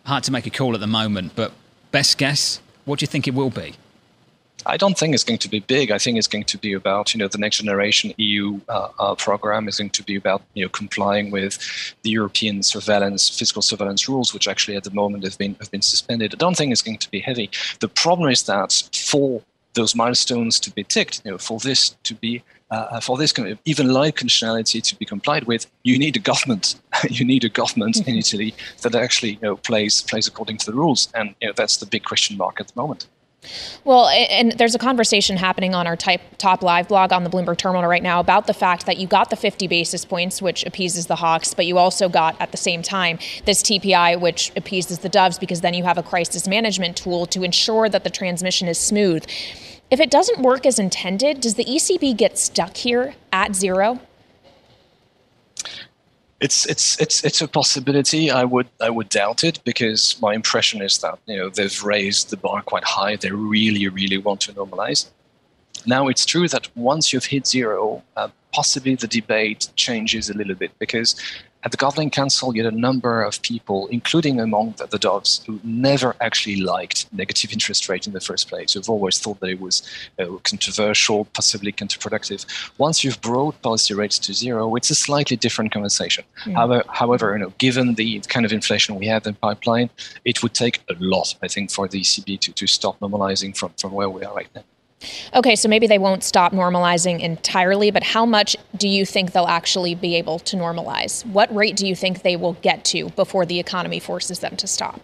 Hard 0.06 0.24
to 0.24 0.32
make 0.32 0.48
a 0.48 0.50
call 0.50 0.74
at 0.74 0.80
the 0.80 0.88
moment, 0.88 1.34
but 1.36 1.52
best 1.92 2.18
guess, 2.18 2.60
what 2.86 3.00
do 3.00 3.04
you 3.04 3.08
think 3.08 3.28
it 3.28 3.34
will 3.34 3.50
be? 3.50 3.76
I 4.66 4.78
don't 4.78 4.98
think 4.98 5.14
it's 5.14 5.24
going 5.24 5.40
to 5.40 5.50
be 5.50 5.60
big. 5.60 5.92
I 5.92 5.98
think 5.98 6.18
it's 6.18 6.28
going 6.28 6.46
to 6.46 6.58
be 6.58 6.74
about 6.74 7.14
you 7.14 7.20
know 7.20 7.28
the 7.28 7.38
next 7.38 7.58
generation 7.58 8.14
EU 8.18 8.60
uh, 8.70 8.90
uh, 9.00 9.16
program 9.16 9.68
is 9.68 9.78
going 9.78 9.92
to 9.92 10.04
be 10.04 10.16
about 10.16 10.42
you 10.54 10.66
know 10.66 10.70
complying 10.70 11.32
with 11.32 11.58
the 12.04 12.10
European 12.10 12.64
surveillance 12.64 13.30
fiscal 13.30 13.62
surveillance 13.62 14.10
rules, 14.10 14.34
which 14.34 14.48
actually 14.48 14.76
at 14.76 14.84
the 14.84 14.92
moment 14.92 15.24
have 15.24 15.38
been 15.38 15.56
have 15.60 15.72
been 15.72 15.82
suspended. 15.82 16.34
I 16.34 16.38
don't 16.38 16.58
think 16.58 16.72
it's 16.72 16.82
going 16.82 16.98
to 16.98 17.12
be 17.12 17.20
heavy. 17.20 17.50
The 17.80 17.88
problem 17.88 18.30
is 18.30 18.44
that 18.44 18.90
for 18.94 19.42
those 19.74 19.94
milestones 19.94 20.60
to 20.62 20.72
be 20.72 20.84
ticked, 20.84 21.22
you 21.26 21.32
know, 21.32 21.38
for 21.38 21.60
this 21.60 21.90
to 22.04 22.16
be 22.16 22.42
uh, 22.72 23.00
for 23.00 23.18
this 23.18 23.32
kind 23.32 23.50
of 23.50 23.60
even 23.66 23.90
light 23.90 24.16
conditionality 24.16 24.82
to 24.82 24.96
be 24.96 25.06
complied 25.06 25.44
with, 25.44 25.68
you 25.84 26.00
need 26.00 26.16
a 26.16 26.20
government. 26.20 26.76
you 27.10 27.24
need 27.24 27.44
a 27.44 27.50
government 27.50 28.08
in 28.08 28.16
Italy 28.24 28.56
that 28.82 28.96
actually 28.96 29.34
you 29.34 29.42
know 29.42 29.58
plays 29.58 30.02
plays 30.02 30.28
according 30.28 30.58
to 30.58 30.66
the 30.66 30.74
rules, 30.74 31.10
and 31.14 31.36
you 31.40 31.48
know 31.48 31.54
that's 31.56 31.78
the 31.78 31.86
big 31.86 32.04
question 32.04 32.38
mark 32.38 32.60
at 32.60 32.68
the 32.68 32.82
moment. 32.82 33.08
Well, 33.84 34.08
and 34.08 34.54
there's 34.54 34.76
a 34.76 34.80
conversation 34.80 35.38
happening 35.38 35.76
on 35.76 35.88
our 35.88 35.96
type, 35.96 36.22
top 36.38 36.64
live 36.64 36.88
blog 36.88 37.14
on 37.14 37.24
the 37.24 37.30
Bloomberg 37.30 37.58
Terminal 37.58 37.88
right 37.88 38.04
now 38.04 38.20
about 38.20 38.48
the 38.48 38.54
fact 38.54 38.86
that 38.86 38.98
you 38.98 39.08
got 39.08 39.30
the 39.30 39.36
50 39.36 39.68
basis 39.68 40.06
points, 40.06 40.42
which 40.42 40.66
appeases 40.66 41.08
the 41.08 41.16
Hawks, 41.16 41.54
but 41.54 41.66
you 41.66 41.78
also 41.78 42.10
got 42.10 42.40
at 42.42 42.52
the 42.52 42.58
same 42.58 42.82
time 42.82 43.20
this 43.46 43.62
TPI, 43.62 44.20
which 44.20 44.52
appeases 44.56 45.00
the 45.00 45.10
Doves, 45.10 45.38
because 45.38 45.62
then 45.62 45.74
you 45.74 45.84
have 45.84 45.98
a 45.98 46.04
crisis 46.04 46.48
management 46.48 46.98
tool 46.98 47.26
to 47.28 47.44
ensure 47.44 47.90
that 47.90 48.04
the 48.04 48.10
transmission 48.10 48.68
is 48.68 48.78
smooth. 48.78 49.26
If 49.92 50.00
it 50.00 50.10
doesn't 50.10 50.42
work 50.42 50.66
as 50.66 50.80
intended, 50.80 51.42
does 51.42 51.56
the 51.56 51.66
ECB 51.66 52.18
get 52.18 52.40
stuck 52.40 52.76
here 52.78 53.14
at 53.32 53.56
zero? 53.56 54.00
It's 56.42 56.66
it's 56.66 57.00
it's 57.00 57.24
it's 57.24 57.42
a 57.42 57.48
possibility. 57.48 58.30
I 58.30 58.44
would 58.44 58.68
I 58.82 58.90
would 58.90 59.10
doubt 59.10 59.44
it 59.44 59.60
because 59.64 60.18
my 60.22 60.34
impression 60.34 60.82
is 60.82 60.98
that 60.98 61.18
you 61.28 61.38
know 61.38 61.50
they've 61.50 61.84
raised 61.84 62.30
the 62.30 62.38
bar 62.38 62.62
quite 62.62 62.84
high. 62.84 63.16
They 63.16 63.32
really 63.32 63.88
really 63.88 64.18
want 64.18 64.42
to 64.42 64.54
normalize. 64.54 65.08
Now 65.86 66.08
it's 66.08 66.26
true 66.26 66.48
that 66.50 66.68
once 66.76 67.14
you've 67.14 67.26
hit 67.26 67.48
zero, 67.48 68.04
uh, 68.18 68.30
possibly 68.52 68.96
the 68.96 69.08
debate 69.08 69.70
changes 69.76 70.30
a 70.30 70.34
little 70.34 70.56
bit 70.56 70.72
because 70.80 71.16
at 71.66 71.72
the 71.72 71.78
Governing 71.78 72.12
Council, 72.12 72.56
you 72.56 72.64
had 72.64 72.72
a 72.72 72.78
number 72.78 73.24
of 73.24 73.42
people, 73.42 73.88
including 73.88 74.40
among 74.40 74.76
the, 74.78 74.86
the 74.86 75.00
Doves, 75.00 75.44
who 75.48 75.60
never 75.64 76.16
actually 76.22 76.58
liked 76.58 77.12
negative 77.12 77.52
interest 77.52 77.90
rate 77.90 78.06
in 78.06 78.14
the 78.14 78.20
first 78.20 78.48
place, 78.48 78.74
who've 78.74 78.88
always 78.88 79.18
thought 79.18 79.40
that 79.40 79.50
it 79.50 79.60
was 79.60 79.82
uh, 80.20 80.28
controversial, 80.44 81.26
possibly 81.26 81.72
counterproductive. 81.72 82.46
Once 82.78 83.04
you've 83.04 83.20
brought 83.20 83.60
policy 83.64 83.96
rates 83.96 84.20
to 84.20 84.32
zero, 84.32 84.76
it's 84.76 84.92
a 84.92 84.96
slightly 84.96 85.36
different 85.36 85.72
conversation. 85.72 86.24
Mm. 86.46 86.54
However, 86.54 86.84
however, 86.88 87.34
you 87.34 87.40
know, 87.40 87.54
given 87.58 87.96
the 87.96 88.20
kind 88.28 88.46
of 88.46 88.54
inflation 88.54 88.94
we 88.96 89.08
have 89.08 89.26
in 89.26 89.34
pipeline, 89.34 89.90
it 90.24 90.44
would 90.44 90.54
take 90.54 90.84
a 90.88 90.96
lot, 91.00 91.34
I 91.42 91.48
think, 91.48 91.72
for 91.72 91.88
the 91.88 92.00
ECB 92.00 92.40
to, 92.42 92.54
to 92.54 92.68
stop 92.68 93.00
normalizing 93.00 93.58
from, 93.58 93.72
from 93.80 93.92
where 93.92 94.10
we 94.10 94.24
are 94.24 94.36
right 94.36 94.50
now. 94.54 94.64
Okay, 95.34 95.56
so 95.56 95.68
maybe 95.68 95.88
they 95.88 95.98
won't 95.98 96.24
stop 96.24 96.52
normalizing 96.52 97.20
entirely, 97.20 97.92
but 97.92 98.04
how 98.04 98.26
much 98.26 98.56
do 98.78 98.88
you 98.88 99.06
think 99.06 99.32
they'll 99.32 99.46
actually 99.48 99.96
be 99.96 100.16
able 100.16 100.40
to 100.40 100.56
normalize? 100.56 101.26
What 101.26 101.54
rate 101.56 101.76
do 101.76 101.88
you 101.88 101.96
think 101.96 102.22
they 102.22 102.36
will 102.36 102.54
get 102.54 102.86
to 102.86 103.10
before 103.10 103.46
the 103.46 103.60
economy 103.60 104.00
forces 104.00 104.40
them 104.40 104.56
to 104.58 104.68
stop? 104.68 105.00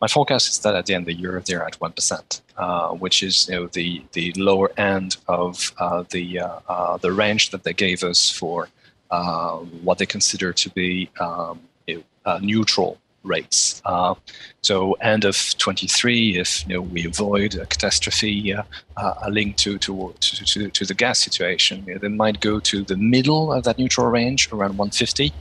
My 0.00 0.06
forecast 0.06 0.50
is 0.50 0.58
that 0.60 0.74
at 0.76 0.86
the 0.86 0.94
end 0.94 1.02
of 1.02 1.06
the 1.06 1.14
year 1.14 1.42
they're 1.44 1.64
at 1.64 1.74
one 1.80 1.92
percent, 1.92 2.40
uh, 2.56 2.90
which 2.90 3.22
is 3.22 3.48
you 3.48 3.56
know 3.56 3.66
the 3.66 4.02
the 4.12 4.32
lower 4.36 4.70
end 4.78 5.16
of 5.26 5.72
uh, 5.78 6.04
the 6.10 6.38
uh, 6.38 6.60
uh 6.68 6.96
the 6.98 7.10
range 7.10 7.50
that 7.50 7.64
they 7.64 7.72
gave 7.72 8.04
us 8.04 8.30
for 8.30 8.68
uh, 9.10 9.56
what 9.82 9.98
they 9.98 10.06
consider 10.06 10.52
to 10.52 10.70
be 10.70 11.10
um, 11.18 11.60
neutral 12.40 12.98
rates. 13.22 13.82
Uh, 13.84 14.14
so 14.62 14.92
end 14.94 15.24
of 15.24 15.36
23, 15.58 16.38
if 16.38 16.66
you 16.66 16.74
know, 16.74 16.80
we 16.80 17.06
avoid 17.06 17.54
a 17.54 17.66
catastrophe 17.66 18.54
uh, 18.54 18.62
uh, 18.96 19.28
linked 19.28 19.58
to, 19.60 19.78
to, 19.78 20.14
to, 20.20 20.68
to, 20.70 20.84
the 20.84 20.94
gas 20.94 21.18
situation, 21.18 21.84
you 21.86 21.94
know, 21.94 21.98
they 21.98 22.08
might 22.08 22.40
go 22.40 22.60
to 22.60 22.82
the 22.84 22.96
middle 22.96 23.52
of 23.52 23.64
that 23.64 23.78
neutral 23.78 24.06
range, 24.06 24.48
around 24.52 24.76
150. 24.76 25.32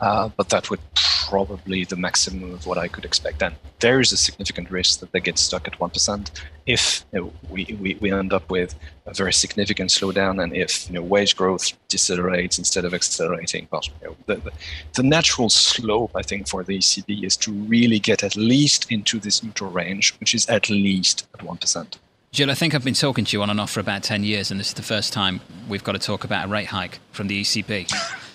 Uh, 0.00 0.28
but 0.36 0.48
that 0.48 0.70
would 0.70 0.80
probably 1.28 1.84
the 1.84 1.96
maximum 1.96 2.52
of 2.52 2.66
what 2.66 2.78
I 2.78 2.88
could 2.88 3.04
expect. 3.04 3.42
And 3.42 3.54
there 3.80 4.00
is 4.00 4.12
a 4.12 4.16
significant 4.16 4.70
risk 4.70 5.00
that 5.00 5.12
they 5.12 5.20
get 5.20 5.38
stuck 5.38 5.66
at 5.66 5.78
1% 5.78 6.30
if 6.66 7.04
you 7.12 7.20
know, 7.20 7.32
we, 7.50 7.76
we, 7.80 7.94
we 8.00 8.12
end 8.12 8.32
up 8.32 8.50
with 8.50 8.74
a 9.06 9.14
very 9.14 9.32
significant 9.32 9.90
slowdown 9.90 10.42
and 10.42 10.56
if 10.56 10.88
you 10.88 10.94
know, 10.94 11.02
wage 11.02 11.36
growth 11.36 11.72
decelerates 11.88 12.58
instead 12.58 12.84
of 12.84 12.94
accelerating. 12.94 13.68
But 13.70 13.86
you 13.86 14.08
know, 14.08 14.16
the, 14.26 14.36
the, 14.36 14.52
the, 14.94 15.02
natural 15.02 15.50
slope, 15.50 16.12
I 16.14 16.22
think, 16.22 16.48
for 16.48 16.62
the 16.62 16.78
ECB 16.78 17.24
is 17.24 17.36
to 17.38 17.52
really 17.52 17.98
get 17.98 18.22
at 18.22 18.36
least 18.36 18.90
into 18.90 19.18
this 19.18 19.42
neutral 19.42 19.70
range, 19.70 20.14
which 20.20 20.34
is 20.34 20.46
at 20.48 20.70
least 20.70 21.26
at 21.34 21.40
1%. 21.40 21.98
Jill, 22.32 22.50
I 22.50 22.54
think 22.54 22.74
I've 22.74 22.84
been 22.84 22.94
talking 22.94 23.24
to 23.26 23.36
you 23.36 23.42
on 23.42 23.50
and 23.50 23.60
off 23.60 23.70
for 23.70 23.80
about 23.80 24.02
10 24.02 24.24
years, 24.24 24.50
and 24.50 24.58
this 24.58 24.68
is 24.68 24.74
the 24.74 24.82
first 24.82 25.12
time 25.12 25.40
we've 25.68 25.84
got 25.84 25.92
to 25.92 26.00
talk 26.00 26.24
about 26.24 26.46
a 26.46 26.48
rate 26.48 26.66
hike 26.66 26.98
from 27.12 27.28
the 27.28 27.40
ECB. 27.42 27.92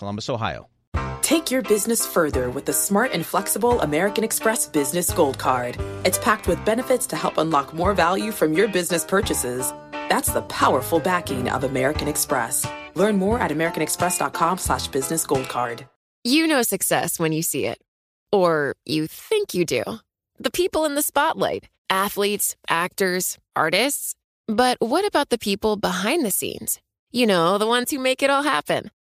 Columbus, 0.00 0.28
Ohio. 0.30 0.68
Take 1.22 1.50
your 1.50 1.62
business 1.62 2.04
further 2.06 2.50
with 2.50 2.64
the 2.64 2.72
smart 2.72 3.12
and 3.12 3.24
flexible 3.24 3.80
American 3.82 4.24
Express 4.24 4.66
Business 4.66 5.12
Gold 5.12 5.38
Card. 5.38 5.76
It's 6.04 6.18
packed 6.18 6.48
with 6.48 6.64
benefits 6.64 7.06
to 7.08 7.16
help 7.16 7.38
unlock 7.38 7.72
more 7.72 7.94
value 7.94 8.32
from 8.32 8.52
your 8.54 8.66
business 8.66 9.04
purchases. 9.04 9.72
That's 10.08 10.32
the 10.32 10.42
powerful 10.42 10.98
backing 10.98 11.48
of 11.50 11.64
American 11.64 12.08
Express. 12.08 12.66
Learn 12.94 13.16
more 13.16 13.38
at 13.38 13.50
americanexpress.com 13.52 14.58
slash 14.58 14.88
business 14.88 15.24
gold 15.24 15.48
card. 15.48 15.86
You 16.24 16.46
know 16.46 16.62
success 16.62 17.20
when 17.20 17.32
you 17.32 17.42
see 17.42 17.66
it. 17.66 17.78
Or 18.32 18.74
you 18.86 19.06
think 19.06 19.54
you 19.54 19.64
do. 19.64 19.84
The 20.38 20.50
people 20.50 20.84
in 20.86 20.94
the 20.94 21.02
spotlight. 21.02 21.68
Athletes, 21.90 22.56
actors, 22.68 23.38
artists. 23.54 24.14
But 24.48 24.78
what 24.80 25.06
about 25.06 25.28
the 25.28 25.38
people 25.38 25.76
behind 25.76 26.24
the 26.24 26.30
scenes? 26.30 26.80
You 27.12 27.26
know, 27.26 27.58
the 27.58 27.66
ones 27.66 27.90
who 27.90 27.98
make 27.98 28.22
it 28.22 28.30
all 28.30 28.42
happen. 28.42 28.90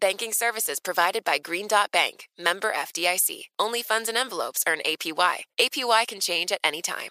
Banking 0.00 0.32
services 0.32 0.78
provided 0.80 1.24
by 1.24 1.38
Green 1.38 1.66
Dot 1.66 1.90
Bank, 1.90 2.28
member 2.38 2.72
FDIC. 2.72 3.44
Only 3.58 3.82
funds 3.82 4.08
and 4.08 4.16
envelopes 4.16 4.62
earn 4.66 4.78
APY. 4.86 5.38
APY 5.60 6.06
can 6.06 6.20
change 6.20 6.52
at 6.52 6.60
any 6.62 6.82
time. 6.82 7.10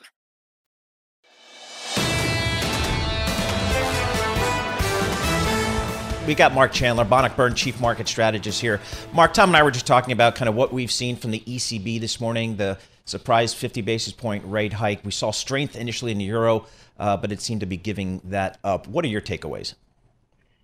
We 6.25 6.35
got 6.35 6.53
Marc 6.53 6.73
Chandler, 6.73 7.05
Bannockburn 7.05 7.55
Chief 7.55 7.79
Market 7.79 8.07
Strategist 8.07 8.59
here. 8.61 8.81
Marc, 9.13 9.33
Tom 9.33 9.49
and 9.49 9.57
I 9.57 9.63
were 9.63 9.71
just 9.71 9.87
talking 9.87 10.11
about 10.11 10.35
kind 10.35 10.49
of 10.49 10.55
what 10.55 10.73
we've 10.73 10.91
seen 10.91 11.15
from 11.15 11.31
the 11.31 11.39
ECB 11.39 12.01
this 12.01 12.19
morning, 12.19 12.57
the 12.57 12.77
surprise 13.05 13.53
50 13.53 13.81
basis 13.81 14.13
point 14.13 14.43
rate 14.45 14.73
hike. 14.73 15.05
We 15.05 15.11
saw 15.11 15.31
strength 15.31 15.75
initially 15.75 16.11
in 16.11 16.17
the 16.17 16.25
euro 16.25 16.65
uh, 16.99 17.17
but 17.17 17.31
it 17.31 17.41
seemed 17.41 17.61
to 17.61 17.67
be 17.67 17.77
giving 17.77 18.21
that 18.25 18.59
up. 18.63 18.87
What 18.87 19.05
are 19.05 19.09
your 19.09 19.21
takeaways? 19.21 19.75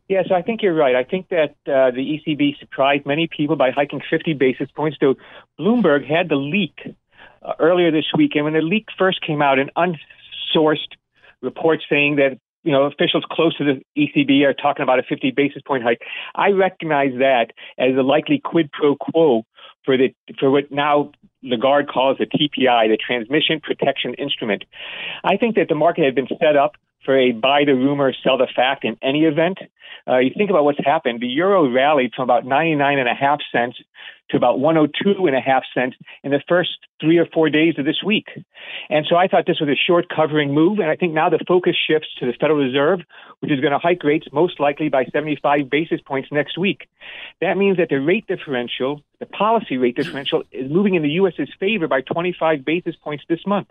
Yes, 0.10 0.26
I 0.36 0.42
think 0.42 0.62
you're 0.62 0.76
right. 0.76 0.96
I 0.96 1.04
think 1.04 1.30
that 1.30 1.52
uh, 1.66 1.92
the 1.92 2.20
ECB 2.20 2.60
surprised 2.60 3.06
many 3.06 3.28
people 3.28 3.56
by 3.56 3.72
hiking 3.72 4.02
50 4.10 4.34
basis 4.34 4.70
points. 4.76 4.98
So 5.00 5.16
Bloomberg 5.60 6.08
had 6.08 6.30
the 6.30 6.36
leak 6.36 6.78
uh, 7.42 7.54
earlier 7.60 7.92
this 7.92 8.06
week, 8.16 8.32
and 8.36 8.44
when 8.44 8.54
the 8.54 8.62
leak 8.62 8.88
first 8.98 9.22
came 9.26 9.42
out, 9.42 9.60
an 9.60 9.70
unsourced 9.78 10.98
report 11.42 11.80
saying 11.90 12.18
that 12.18 12.38
you 12.64 12.72
know 12.72 12.84
officials 12.84 13.24
close 13.30 13.56
to 13.58 13.64
the 13.64 13.82
ECB 13.98 14.44
are 14.44 14.54
talking 14.54 14.84
about 14.84 15.00
a 15.00 15.04
50 15.04 15.32
basis 15.32 15.62
point 15.66 15.84
hike. 15.84 16.02
I 16.36 16.50
recognize 16.50 17.12
that 17.20 17.48
as 17.78 17.96
a 17.98 18.02
likely 18.02 18.42
quid 18.44 18.72
pro 18.72 18.96
quo 18.96 19.44
for 19.86 19.98
the 19.98 20.14
for 20.40 20.52
what 20.52 20.72
now 20.72 21.12
Lagarde 21.44 21.88
calls 21.88 22.18
the 22.18 22.26
TPI, 22.26 22.88
the 22.90 22.98
Transmission 22.98 23.60
Protection 23.62 24.14
Instrument. 24.16 24.64
I 25.24 25.38
think 25.38 25.56
that 25.56 25.68
the 25.68 25.76
market 25.76 26.06
had 26.06 26.16
been 26.16 26.28
set 26.40 26.56
up 26.56 26.76
for 27.06 27.18
a 27.18 27.32
buy 27.32 27.64
the 27.66 27.74
rumor, 27.74 28.14
sell 28.24 28.38
the 28.38 28.48
fact 28.56 28.86
in 28.86 28.98
any 29.02 29.24
event. 29.26 29.60
Uh, 30.08 30.18
you 30.18 30.32
think 30.36 30.50
about 30.50 30.64
what's 30.66 30.84
happened. 30.84 31.22
The 31.22 31.28
euro 31.28 31.72
rallied 31.72 32.14
from 32.16 32.24
about 32.24 32.46
99 32.46 33.00
and 33.00 33.08
a 33.08 33.14
half 33.14 33.40
cents 33.52 33.78
to 34.30 34.38
about 34.38 34.60
102 34.60 35.26
and 35.26 35.36
a 35.36 35.42
half 35.42 35.64
cents 35.74 35.96
in 36.24 36.32
the 36.32 36.42
first 36.48 36.72
three 37.02 37.18
or 37.18 37.26
four 37.34 37.50
days 37.50 37.76
of 37.78 37.86
this 37.86 38.02
week. 38.06 38.28
And 38.90 39.06
so 39.10 39.16
I 39.16 39.28
thought 39.28 39.46
this 39.46 39.60
was 39.60 39.70
a 39.70 39.76
short 39.76 40.08
covering 40.10 40.54
move. 40.54 40.80
And 40.80 40.90
I 40.90 40.96
think 40.96 41.14
now 41.14 41.30
the 41.30 41.44
focus 41.48 41.76
shifts 41.88 42.08
to 42.20 42.26
the 42.26 42.34
Federal 42.40 42.60
Reserve, 42.60 43.02
which 43.42 43.52
is 43.52 43.60
going 43.60 43.74
to 43.74 43.80
hike 43.80 44.04
rates 44.04 44.28
most 44.32 44.60
likely 44.60 44.90
by 44.90 45.06
75 45.06 45.70
basis 45.70 46.00
points 46.02 46.30
next 46.32 46.58
week. 46.58 46.88
That 47.42 47.58
means 47.58 47.78
that 47.78 47.90
the 47.90 48.00
rate 48.00 48.26
differential, 48.28 49.02
the 49.20 49.26
policy 49.26 49.78
rate 49.78 49.96
differential, 49.96 50.44
is 50.52 50.72
moving 50.72 50.96
in 50.96 51.04
the 51.04 51.10
U.S.'s 51.10 51.50
favor 51.60 51.88
by 51.88 52.02
25 52.02 52.66
basis 52.66 52.96
points 52.96 53.24
this 53.28 53.46
month. 53.46 53.68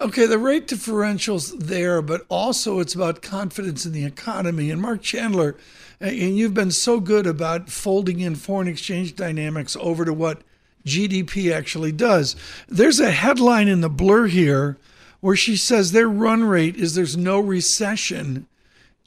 Okay, 0.00 0.26
the 0.26 0.38
rate 0.38 0.68
differential's 0.68 1.58
there, 1.58 2.00
but 2.00 2.24
also 2.28 2.78
it's 2.78 2.94
about 2.94 3.20
confidence 3.20 3.84
in 3.84 3.90
the 3.90 4.04
economy. 4.04 4.70
And 4.70 4.80
Marc 4.80 5.02
Chandler, 5.02 5.56
and 6.00 6.38
you've 6.38 6.54
been 6.54 6.70
so 6.70 7.00
good 7.00 7.26
about 7.26 7.68
folding 7.68 8.20
in 8.20 8.34
foreign 8.34 8.68
exchange 8.68 9.16
dynamics 9.16 9.76
over 9.80 10.04
to 10.04 10.12
what 10.12 10.42
GDP 10.86 11.52
actually 11.52 11.92
does. 11.92 12.36
There's 12.68 13.00
a 13.00 13.10
headline 13.10 13.68
in 13.68 13.80
the 13.80 13.90
blur 13.90 14.26
here 14.26 14.78
where 15.20 15.36
she 15.36 15.56
says 15.56 15.92
their 15.92 16.08
run 16.08 16.44
rate 16.44 16.76
is 16.76 16.94
there's 16.94 17.16
no 17.16 17.40
recession 17.40 18.46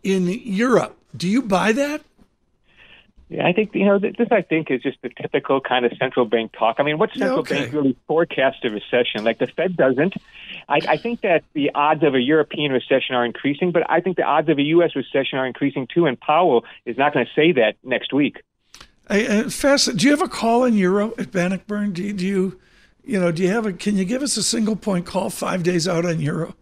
in 0.03 0.27
Europe. 0.27 0.97
Do 1.15 1.27
you 1.27 1.41
buy 1.41 1.71
that? 1.73 2.01
Yeah, 3.31 3.47
I 3.47 3.53
think 3.53 3.73
you 3.73 3.85
know 3.85 3.97
this. 3.97 4.13
I 4.29 4.41
think 4.41 4.69
is 4.69 4.81
just 4.81 5.01
the 5.01 5.09
typical 5.09 5.61
kind 5.61 5.85
of 5.85 5.93
central 5.97 6.25
bank 6.25 6.51
talk. 6.51 6.75
I 6.79 6.83
mean, 6.83 6.97
what 6.97 7.11
central 7.11 7.39
okay. 7.39 7.61
bank 7.61 7.73
really 7.73 7.97
forecasts 8.05 8.57
a 8.63 8.69
recession? 8.69 9.23
Like 9.23 9.39
the 9.39 9.47
Fed 9.47 9.77
doesn't. 9.77 10.15
I, 10.67 10.81
I 10.85 10.97
think 10.97 11.21
that 11.21 11.45
the 11.53 11.71
odds 11.73 12.03
of 12.03 12.13
a 12.13 12.19
European 12.19 12.73
recession 12.73 13.15
are 13.15 13.23
increasing, 13.23 13.71
but 13.71 13.89
I 13.89 14.01
think 14.01 14.17
the 14.17 14.23
odds 14.23 14.49
of 14.49 14.57
a 14.57 14.63
U.S. 14.63 14.97
recession 14.97 15.39
are 15.39 15.47
increasing 15.47 15.87
too. 15.87 16.07
And 16.07 16.19
Powell 16.19 16.65
is 16.85 16.97
not 16.97 17.13
going 17.13 17.25
to 17.25 17.31
say 17.33 17.53
that 17.53 17.75
next 17.85 18.11
week. 18.11 18.41
Fast, 19.49 19.95
do 19.95 20.05
you 20.07 20.11
have 20.11 20.21
a 20.21 20.27
call 20.27 20.65
in 20.65 20.73
euro 20.73 21.13
at 21.17 21.31
Bannockburn? 21.31 21.93
Do 21.93 22.03
you, 22.03 22.11
do 22.11 22.27
you, 22.27 22.59
you 23.05 23.17
know, 23.17 23.31
do 23.31 23.43
you 23.43 23.49
have 23.49 23.65
a? 23.65 23.71
Can 23.71 23.95
you 23.95 24.03
give 24.03 24.23
us 24.23 24.35
a 24.35 24.43
single 24.43 24.75
point 24.75 25.05
call 25.05 25.29
five 25.29 25.63
days 25.63 25.87
out 25.87 26.05
on 26.05 26.19
euro? 26.19 26.53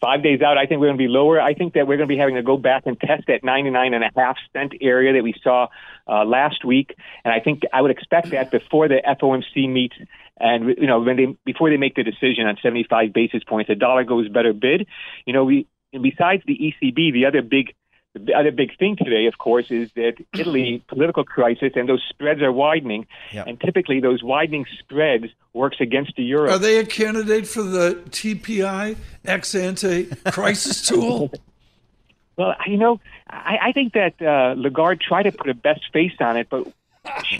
Five 0.00 0.22
days 0.22 0.42
out, 0.42 0.58
I 0.58 0.66
think 0.66 0.80
we're 0.80 0.88
going 0.88 0.98
to 0.98 1.02
be 1.02 1.08
lower. 1.08 1.40
I 1.40 1.54
think 1.54 1.74
that 1.74 1.86
we're 1.86 1.96
going 1.96 2.08
to 2.08 2.14
be 2.14 2.18
having 2.18 2.34
to 2.34 2.42
go 2.42 2.56
back 2.56 2.82
and 2.86 2.98
test 3.00 3.24
that 3.28 3.42
99 3.42 3.94
and 3.94 4.04
a 4.04 4.10
half 4.14 4.36
cent 4.52 4.74
area 4.80 5.14
that 5.14 5.22
we 5.22 5.34
saw 5.42 5.68
uh, 6.06 6.24
last 6.24 6.64
week, 6.64 6.94
and 7.24 7.32
I 7.32 7.40
think 7.40 7.62
I 7.72 7.80
would 7.80 7.90
expect 7.90 8.30
that 8.30 8.50
before 8.50 8.88
the 8.88 9.00
FOMC 9.20 9.70
meets 9.70 9.96
and 10.38 10.76
you 10.78 10.86
know 10.86 11.00
when 11.00 11.16
they 11.16 11.36
before 11.44 11.70
they 11.70 11.78
make 11.78 11.94
the 11.94 12.02
decision 12.02 12.46
on 12.46 12.58
75 12.62 13.12
basis 13.12 13.42
points, 13.44 13.68
the 13.68 13.74
dollar 13.74 14.04
goes 14.04 14.28
better 14.28 14.52
bid. 14.52 14.86
You 15.24 15.32
know, 15.32 15.44
we 15.44 15.66
and 15.92 16.02
besides 16.02 16.42
the 16.46 16.54
ECB, 16.58 17.12
the 17.12 17.26
other 17.26 17.42
big 17.42 17.74
the 18.18 18.34
other 18.34 18.50
big 18.50 18.76
thing 18.78 18.96
today, 18.96 19.26
of 19.26 19.38
course, 19.38 19.70
is 19.70 19.90
that 19.94 20.14
Italy 20.38 20.82
political 20.88 21.24
crisis 21.24 21.72
and 21.74 21.88
those 21.88 22.02
spreads 22.08 22.42
are 22.42 22.52
widening, 22.52 23.06
yep. 23.32 23.46
and 23.46 23.60
typically 23.60 24.00
those 24.00 24.22
widening 24.22 24.66
spreads 24.78 25.26
works 25.52 25.78
against 25.80 26.16
the 26.16 26.22
euro. 26.22 26.52
Are 26.52 26.58
they 26.58 26.78
a 26.78 26.86
candidate 26.86 27.46
for 27.46 27.62
the 27.62 28.02
TPI 28.10 28.96
ex 29.24 29.54
ante 29.54 30.06
crisis 30.26 30.82
tool? 30.88 31.30
Well, 32.36 32.54
you 32.66 32.76
know, 32.76 33.00
I, 33.28 33.58
I 33.68 33.72
think 33.72 33.94
that 33.94 34.20
uh, 34.20 34.54
Lagarde 34.58 35.00
tried 35.00 35.24
to 35.24 35.32
put 35.32 35.48
a 35.48 35.54
best 35.54 35.80
face 35.92 36.12
on 36.20 36.36
it, 36.36 36.48
but 36.50 36.66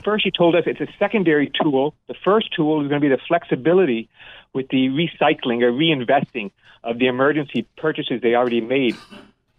first 0.05 0.25
she 0.25 0.31
told 0.31 0.55
us 0.55 0.65
it's 0.67 0.81
a 0.81 0.89
secondary 0.99 1.51
tool. 1.63 1.95
The 2.09 2.15
first 2.25 2.55
tool 2.55 2.83
is 2.83 2.89
going 2.89 3.01
to 3.01 3.09
be 3.09 3.15
the 3.15 3.21
flexibility 3.29 4.09
with 4.53 4.69
the 4.69 4.89
recycling 4.89 5.63
or 5.63 5.71
reinvesting 5.71 6.51
of 6.83 6.99
the 6.99 7.09
emergency 7.09 7.67
purchases 7.77 8.23
they 8.23 8.35
already 8.35 8.61
made. 8.61 8.97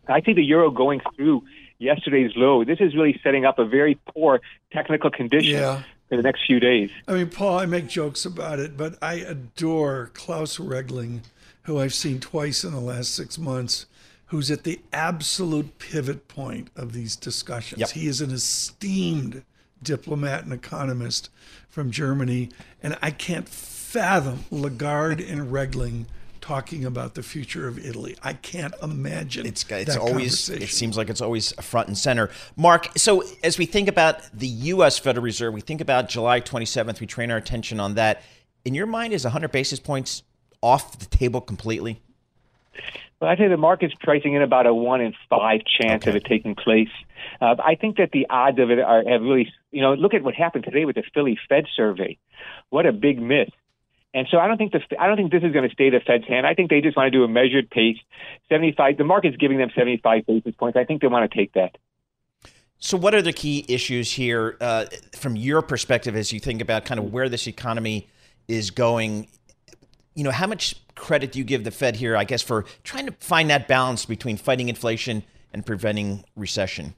I 0.09 0.21
see 0.21 0.33
the 0.33 0.43
euro 0.43 0.71
going 0.71 1.01
through 1.15 1.43
yesterday's 1.79 2.31
low. 2.35 2.63
This 2.63 2.79
is 2.79 2.95
really 2.95 3.19
setting 3.23 3.45
up 3.45 3.59
a 3.59 3.65
very 3.65 3.99
poor 4.13 4.41
technical 4.71 5.09
condition 5.09 5.53
yeah. 5.53 5.83
for 6.09 6.17
the 6.17 6.23
next 6.23 6.45
few 6.45 6.59
days. 6.59 6.89
I 7.07 7.13
mean, 7.13 7.29
Paul, 7.29 7.59
I 7.59 7.65
make 7.65 7.87
jokes 7.87 8.25
about 8.25 8.59
it, 8.59 8.77
but 8.77 8.97
I 9.01 9.15
adore 9.15 10.11
Klaus 10.13 10.59
Regling, 10.59 11.21
who 11.63 11.79
I've 11.79 11.93
seen 11.93 12.19
twice 12.19 12.63
in 12.63 12.71
the 12.71 12.79
last 12.79 13.13
six 13.13 13.37
months, 13.37 13.85
who's 14.27 14.51
at 14.51 14.63
the 14.63 14.79
absolute 14.91 15.77
pivot 15.79 16.27
point 16.27 16.69
of 16.75 16.93
these 16.93 17.15
discussions. 17.15 17.79
Yep. 17.79 17.89
He 17.91 18.07
is 18.07 18.21
an 18.21 18.31
esteemed 18.31 19.43
diplomat 19.81 20.43
and 20.43 20.53
economist 20.53 21.29
from 21.69 21.91
Germany, 21.91 22.49
and 22.81 22.97
I 23.01 23.11
can't 23.11 23.47
fathom 23.47 24.45
Lagarde 24.51 25.25
and 25.27 25.51
Regling 25.51 26.07
talking 26.48 26.86
about 26.86 27.13
the 27.13 27.22
future 27.22 27.68
of 27.68 27.77
Italy. 27.77 28.16
I 28.24 28.32
can't 28.32 28.74
imagine. 28.82 29.46
It's 29.46 29.70
it's 29.70 29.98
always 29.98 30.48
it 30.48 30.70
seems 30.70 30.96
like 30.96 31.10
it's 31.10 31.20
always 31.20 31.51
front 31.62 31.89
and 31.89 31.98
center. 31.98 32.30
Marc, 32.56 32.98
so 32.98 33.22
as 33.44 33.58
we 33.58 33.66
think 33.66 33.89
about 33.89 34.22
the 34.32 34.48
U.S. 34.48 34.98
Federal 34.98 35.25
Reserve, 35.25 35.54
we 35.54 35.60
think 35.60 35.82
about 35.82 36.08
July 36.08 36.39
27th. 36.39 37.01
We 37.01 37.06
train 37.06 37.32
our 37.32 37.38
attention 37.38 37.82
on 37.82 37.96
that. 37.96 38.24
In 38.63 38.74
your 38.74 38.86
mind, 38.86 39.12
is 39.12 39.25
100 39.25 39.51
basis 39.51 39.82
points 39.82 40.24
off 40.62 40.98
the 40.98 41.06
table 41.08 41.42
completely? 41.42 42.01
Well, 43.20 43.30
I 43.30 43.36
think 43.36 43.50
the 43.50 43.58
market's 43.58 43.96
pricing 44.00 44.34
in 44.34 44.42
about 44.42 44.68
a 44.68 44.74
one 44.74 45.01
in 45.01 45.13
five 45.30 45.62
chance 45.66 46.04
okay. 46.04 46.12
of 46.12 46.16
it 46.16 46.24
taking 46.24 46.56
place. 46.56 46.88
Uh, 47.42 47.56
I 47.62 47.75
think 47.75 47.98
that 47.98 48.12
the 48.12 48.25
odds 48.29 48.60
of 48.60 48.72
it 48.72 48.79
are 48.79 49.03
have 49.03 49.22
really, 49.22 49.51
you 49.72 49.81
know, 49.81 49.96
look 49.96 50.14
at 50.14 50.24
what 50.24 50.33
happened 50.33 50.64
today 50.64 50.86
with 50.86 50.96
the 50.96 51.03
Philly 51.14 51.38
Fed 51.50 51.66
survey. 51.75 52.18
What 52.70 52.86
a 52.86 52.94
big 52.94 53.22
miss. 53.22 53.50
And 54.13 54.27
so 54.31 54.37
I 54.37 54.48
don't 54.48 54.57
think 54.57 54.72
the 54.72 54.81
I 55.00 55.07
don't 55.07 55.17
think 55.17 55.31
this 55.31 55.43
is 55.43 55.51
going 55.51 55.67
to 55.67 55.74
stay 55.74 55.89
the 55.89 56.00
Fed's 56.00 56.27
hand. 56.27 56.48
I 56.48 56.53
think 56.53 56.70
they 56.70 56.81
just 56.81 56.96
want 56.96 57.07
to 57.07 57.17
do 57.17 57.24
a 57.24 57.27
measured 57.27 57.70
pace. 57.70 57.98
Seventy 58.50 58.72
five. 58.72 58.98
The 58.98 59.03
market's 59.03 59.37
giving 59.37 59.57
them 59.57 59.70
seventy 59.75 59.98
five 59.98 60.25
basis 60.25 60.55
points. 60.55 60.77
I 60.77 60.85
think 60.85 61.01
they 61.01 61.07
want 61.07 61.29
to 61.29 61.37
take 61.37 61.53
that. 61.53 61.77
So, 62.79 62.96
what 62.96 63.15
are 63.15 63.22
the 63.22 63.33
key 63.33 63.65
issues 63.67 64.11
here 64.11 64.55
uh, 64.61 64.85
from 65.15 65.35
your 65.35 65.61
perspective 65.61 66.15
as 66.15 66.31
you 66.31 66.39
think 66.39 66.61
about 66.61 66.85
kind 66.85 67.00
of 67.00 67.11
where 67.11 67.27
this 67.27 67.48
economy 67.48 68.07
is 68.48 68.72
going? 68.72 69.27
You 70.13 70.24
know, 70.24 70.31
how 70.31 70.48
much 70.48 70.75
credit 70.96 71.31
do 71.31 71.39
you 71.39 71.46
give 71.46 71.63
the 71.63 71.72
Fed 71.72 71.96
here, 71.96 72.15
I 72.15 72.24
guess, 72.24 72.41
for 72.41 72.65
trying 72.83 73.07
to 73.07 73.11
find 73.13 73.50
that 73.50 73.67
balance 73.67 74.05
between 74.05 74.37
fighting 74.37 74.70
inflation 74.70 75.24
and 75.53 75.65
preventing 75.65 76.24
recession? 76.35 76.93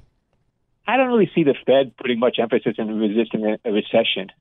I 0.88 0.98
don't 0.98 1.08
really 1.08 1.30
see 1.36 1.43
the 1.43 1.56
Fed 1.65 1.95
putting 1.98 2.19
much 2.19 2.38
emphasis 2.39 2.76
in 2.78 3.00
resisting 3.00 3.45
a, 3.45 3.69
a 3.69 3.72
recession. 3.72 4.32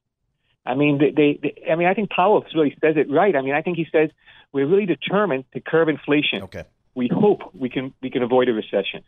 I 0.69 0.75
mean, 0.75 0.99
they, 0.99 1.11
they, 1.11 1.39
they, 1.43 1.71
I 1.71 1.77
mean, 1.77 1.89
I 1.89 1.95
think 1.95 2.11
Powell 2.11 2.45
really 2.55 2.77
says 2.81 2.97
it 2.97 3.11
right. 3.11 3.35
I 3.35 3.41
mean, 3.41 3.55
I 3.55 3.63
think 3.63 3.79
he 3.79 3.87
says 3.91 4.11
we're 4.53 4.67
really 4.67 4.87
determined 4.87 5.45
to 5.55 5.61
curb 5.61 5.89
inflation. 5.89 6.43
Okay. 6.43 6.65
We 6.95 7.09
hope 7.13 7.55
we 7.55 7.71
can 7.71 7.95
we 8.03 8.11
can 8.11 8.23
avoid 8.23 8.49
a 8.49 8.53
recession. 8.53 9.03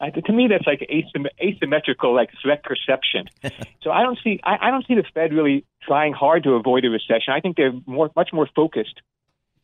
Uh, 0.00 0.10
to 0.10 0.32
me, 0.32 0.46
that's 0.48 0.66
like 0.66 0.80
asym- 0.80 1.30
asymmetrical, 1.42 2.14
like 2.14 2.30
threat 2.40 2.62
perception. 2.62 3.26
so 3.82 3.90
I 3.90 4.02
don't 4.02 4.18
see 4.22 4.40
I, 4.44 4.68
I 4.68 4.70
don't 4.70 4.86
see 4.86 4.94
the 4.94 5.04
Fed 5.12 5.32
really 5.32 5.64
trying 5.82 6.12
hard 6.12 6.44
to 6.44 6.52
avoid 6.52 6.84
a 6.84 6.90
recession. 6.90 7.32
I 7.32 7.40
think 7.40 7.56
they're 7.56 7.72
more 7.86 8.10
much 8.14 8.30
more 8.32 8.48
focused 8.54 9.00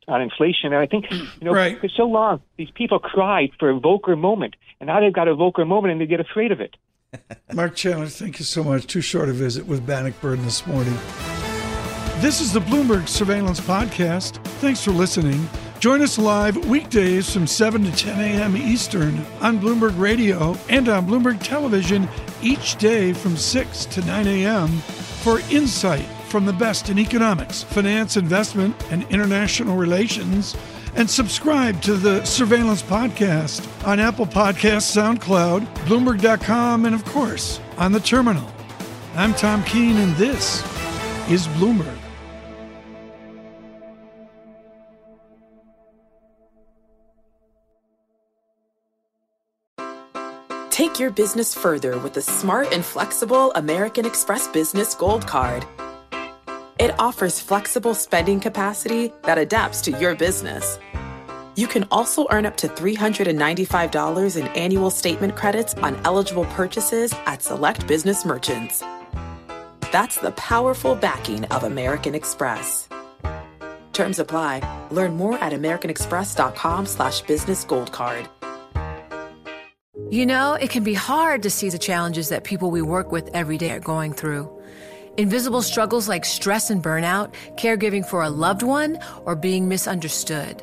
on 0.09 0.21
inflation. 0.21 0.73
And 0.73 0.77
I 0.77 0.87
think, 0.87 1.11
you 1.11 1.27
know, 1.43 1.53
right. 1.53 1.79
for 1.81 1.89
so 1.89 2.05
long, 2.05 2.43
these 2.57 2.71
people 2.75 2.99
cried 2.99 3.51
for 3.59 3.71
a 3.71 3.79
Volcker 3.79 4.19
moment, 4.19 4.57
and 4.81 4.89
now 4.89 5.01
they've 5.01 5.13
got 5.13 5.29
a 5.29 5.35
Volcker 5.35 5.67
moment 5.67 5.93
and 5.93 6.01
they 6.01 6.07
get 6.07 6.21
afraid 6.21 6.51
of 6.51 6.61
it. 6.61 6.77
Marc 7.53 7.75
Chandler, 7.75 8.07
thank 8.07 8.39
you 8.39 8.45
so 8.45 8.63
much. 8.63 8.87
Too 8.87 9.01
short 9.01 9.29
a 9.29 9.33
visit 9.33 9.67
with 9.67 9.87
Bannockburn 9.87 10.43
this 10.45 10.67
morning. 10.67 10.97
This 12.21 12.41
is 12.41 12.53
the 12.53 12.61
Bloomberg 12.61 13.09
Surveillance 13.09 13.61
Podcast. 13.61 14.45
Thanks 14.61 14.85
for 14.85 14.91
listening. 14.91 15.49
Join 15.81 16.03
us 16.03 16.19
live 16.19 16.57
weekdays 16.67 17.33
from 17.33 17.47
7 17.47 17.83
to 17.85 17.93
10 17.93 18.21
a.m. 18.21 18.57
Eastern 18.57 19.25
on 19.41 19.59
Bloomberg 19.59 19.99
Radio 19.99 20.55
and 20.69 20.89
on 20.89 21.07
Bloomberg 21.07 21.43
Television 21.43 22.07
each 22.43 22.77
day 22.77 23.15
from 23.15 23.37
6 23.37 23.87
to 23.87 24.05
9 24.05 24.27
a.m. 24.27 24.69
for 24.69 25.41
insight 25.51 26.05
from 26.29 26.45
the 26.45 26.53
best 26.53 26.91
in 26.91 26.99
economics, 26.99 27.63
finance, 27.63 28.17
investment, 28.17 28.77
and 28.93 29.03
international 29.11 29.77
relations 29.77 30.55
and 30.95 31.09
subscribe 31.09 31.81
to 31.83 31.95
the 31.95 32.25
Surveillance 32.25 32.83
Podcast 32.83 33.67
on 33.87 34.01
Apple 34.01 34.27
Podcasts, 34.27 34.97
SoundCloud, 34.97 35.67
Bloomberg.com, 35.87 36.87
and 36.87 36.95
of 36.95 37.05
course, 37.05 37.61
on 37.79 37.93
the 37.93 38.01
terminal. 38.01 38.49
I'm 39.15 39.35
Tom 39.35 39.63
Keene, 39.65 39.97
and 39.97 40.15
this 40.17 40.61
is 41.31 41.47
Bloomberg. 41.49 41.97
Take 50.71 50.99
your 50.99 51.11
business 51.11 51.55
further 51.55 51.99
with 51.99 52.15
the 52.15 52.23
smart 52.23 52.73
and 52.73 52.83
flexible 52.83 53.53
American 53.53 54.07
Express 54.07 54.49
Business 54.49 54.95
Gold 54.95 55.27
Card. 55.27 55.67
It 56.81 56.99
offers 56.99 57.41
flexible 57.41 57.93
spending 57.93 58.41
capacity 58.41 59.13
that 59.25 59.37
adapts 59.37 59.83
to 59.83 59.91
your 59.91 60.17
business. 60.17 60.79
You 61.55 61.67
can 61.67 61.87
also 61.91 62.27
earn 62.31 62.47
up 62.47 62.57
to 62.57 62.69
$395 62.69 64.41
in 64.41 64.47
annual 64.47 64.91
statement 64.91 65.37
credits 65.37 65.75
on 65.75 66.01
eligible 66.07 66.47
purchases 66.47 67.13
at 67.27 67.43
select 67.43 67.87
business 67.87 68.25
merchants. 68.25 68.83
That's 69.93 70.17
the 70.17 70.33
powerful 70.39 70.95
backing 70.95 71.45
of 71.51 71.65
American 71.65 72.15
Express. 72.15 72.89
Terms 73.93 74.19
apply. 74.19 74.63
Learn 74.91 75.19
more 75.19 75.37
at 75.37 75.53
americanexpress.com 75.53 76.87
slash 76.87 77.21
business 77.21 77.63
gold 77.63 77.93
card. 77.93 78.27
You 80.09 80.25
know, 80.25 80.55
it 80.55 80.71
can 80.71 80.83
be 80.83 80.95
hard 80.95 81.43
to 81.43 81.51
see 81.51 81.69
the 81.69 81.79
challenges 81.79 82.31
that 82.31 82.45
people 82.45 82.71
we 82.71 82.81
work 82.81 83.13
with 83.13 83.29
every 83.35 83.59
day 83.59 83.73
are 83.73 83.81
going 83.81 84.15
through. 84.15 84.60
Invisible 85.17 85.61
struggles 85.61 86.09
like 86.09 86.25
stress 86.25 86.71
and 86.71 86.83
burnout, 86.83 87.35
caregiving 87.57 88.07
for 88.07 88.23
a 88.23 88.31
loved 88.31 88.63
one, 88.63 88.99
or 89.27 89.35
being 89.35 89.69
misunderstood. 89.69 90.63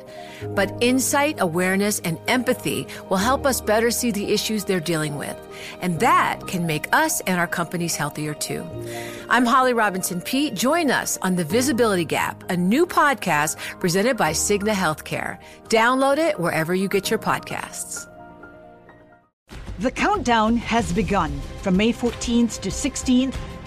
But 0.54 0.72
insight, 0.80 1.36
awareness, 1.38 2.00
and 2.00 2.18
empathy 2.28 2.86
will 3.10 3.18
help 3.18 3.44
us 3.44 3.60
better 3.60 3.90
see 3.90 4.10
the 4.10 4.32
issues 4.32 4.64
they're 4.64 4.80
dealing 4.80 5.16
with. 5.16 5.36
And 5.82 6.00
that 6.00 6.46
can 6.46 6.66
make 6.66 6.86
us 6.94 7.20
and 7.22 7.38
our 7.38 7.46
companies 7.46 7.94
healthier 7.94 8.32
too. 8.32 8.66
I'm 9.28 9.44
Holly 9.44 9.74
Robinson 9.74 10.22
Peete. 10.22 10.54
Join 10.54 10.90
us 10.90 11.18
on 11.20 11.36
The 11.36 11.44
Visibility 11.44 12.06
Gap, 12.06 12.50
a 12.50 12.56
new 12.56 12.86
podcast 12.86 13.58
presented 13.80 14.16
by 14.16 14.32
Cigna 14.32 14.72
Healthcare. 14.72 15.38
Download 15.68 16.16
it 16.16 16.40
wherever 16.40 16.74
you 16.74 16.88
get 16.88 17.10
your 17.10 17.18
podcasts. 17.18 18.06
The 19.78 19.90
countdown 19.92 20.56
has 20.56 20.92
begun. 20.92 21.38
From 21.62 21.76
May 21.76 21.92
14th 21.92 22.60
to 22.62 22.68
16th, 22.68 23.36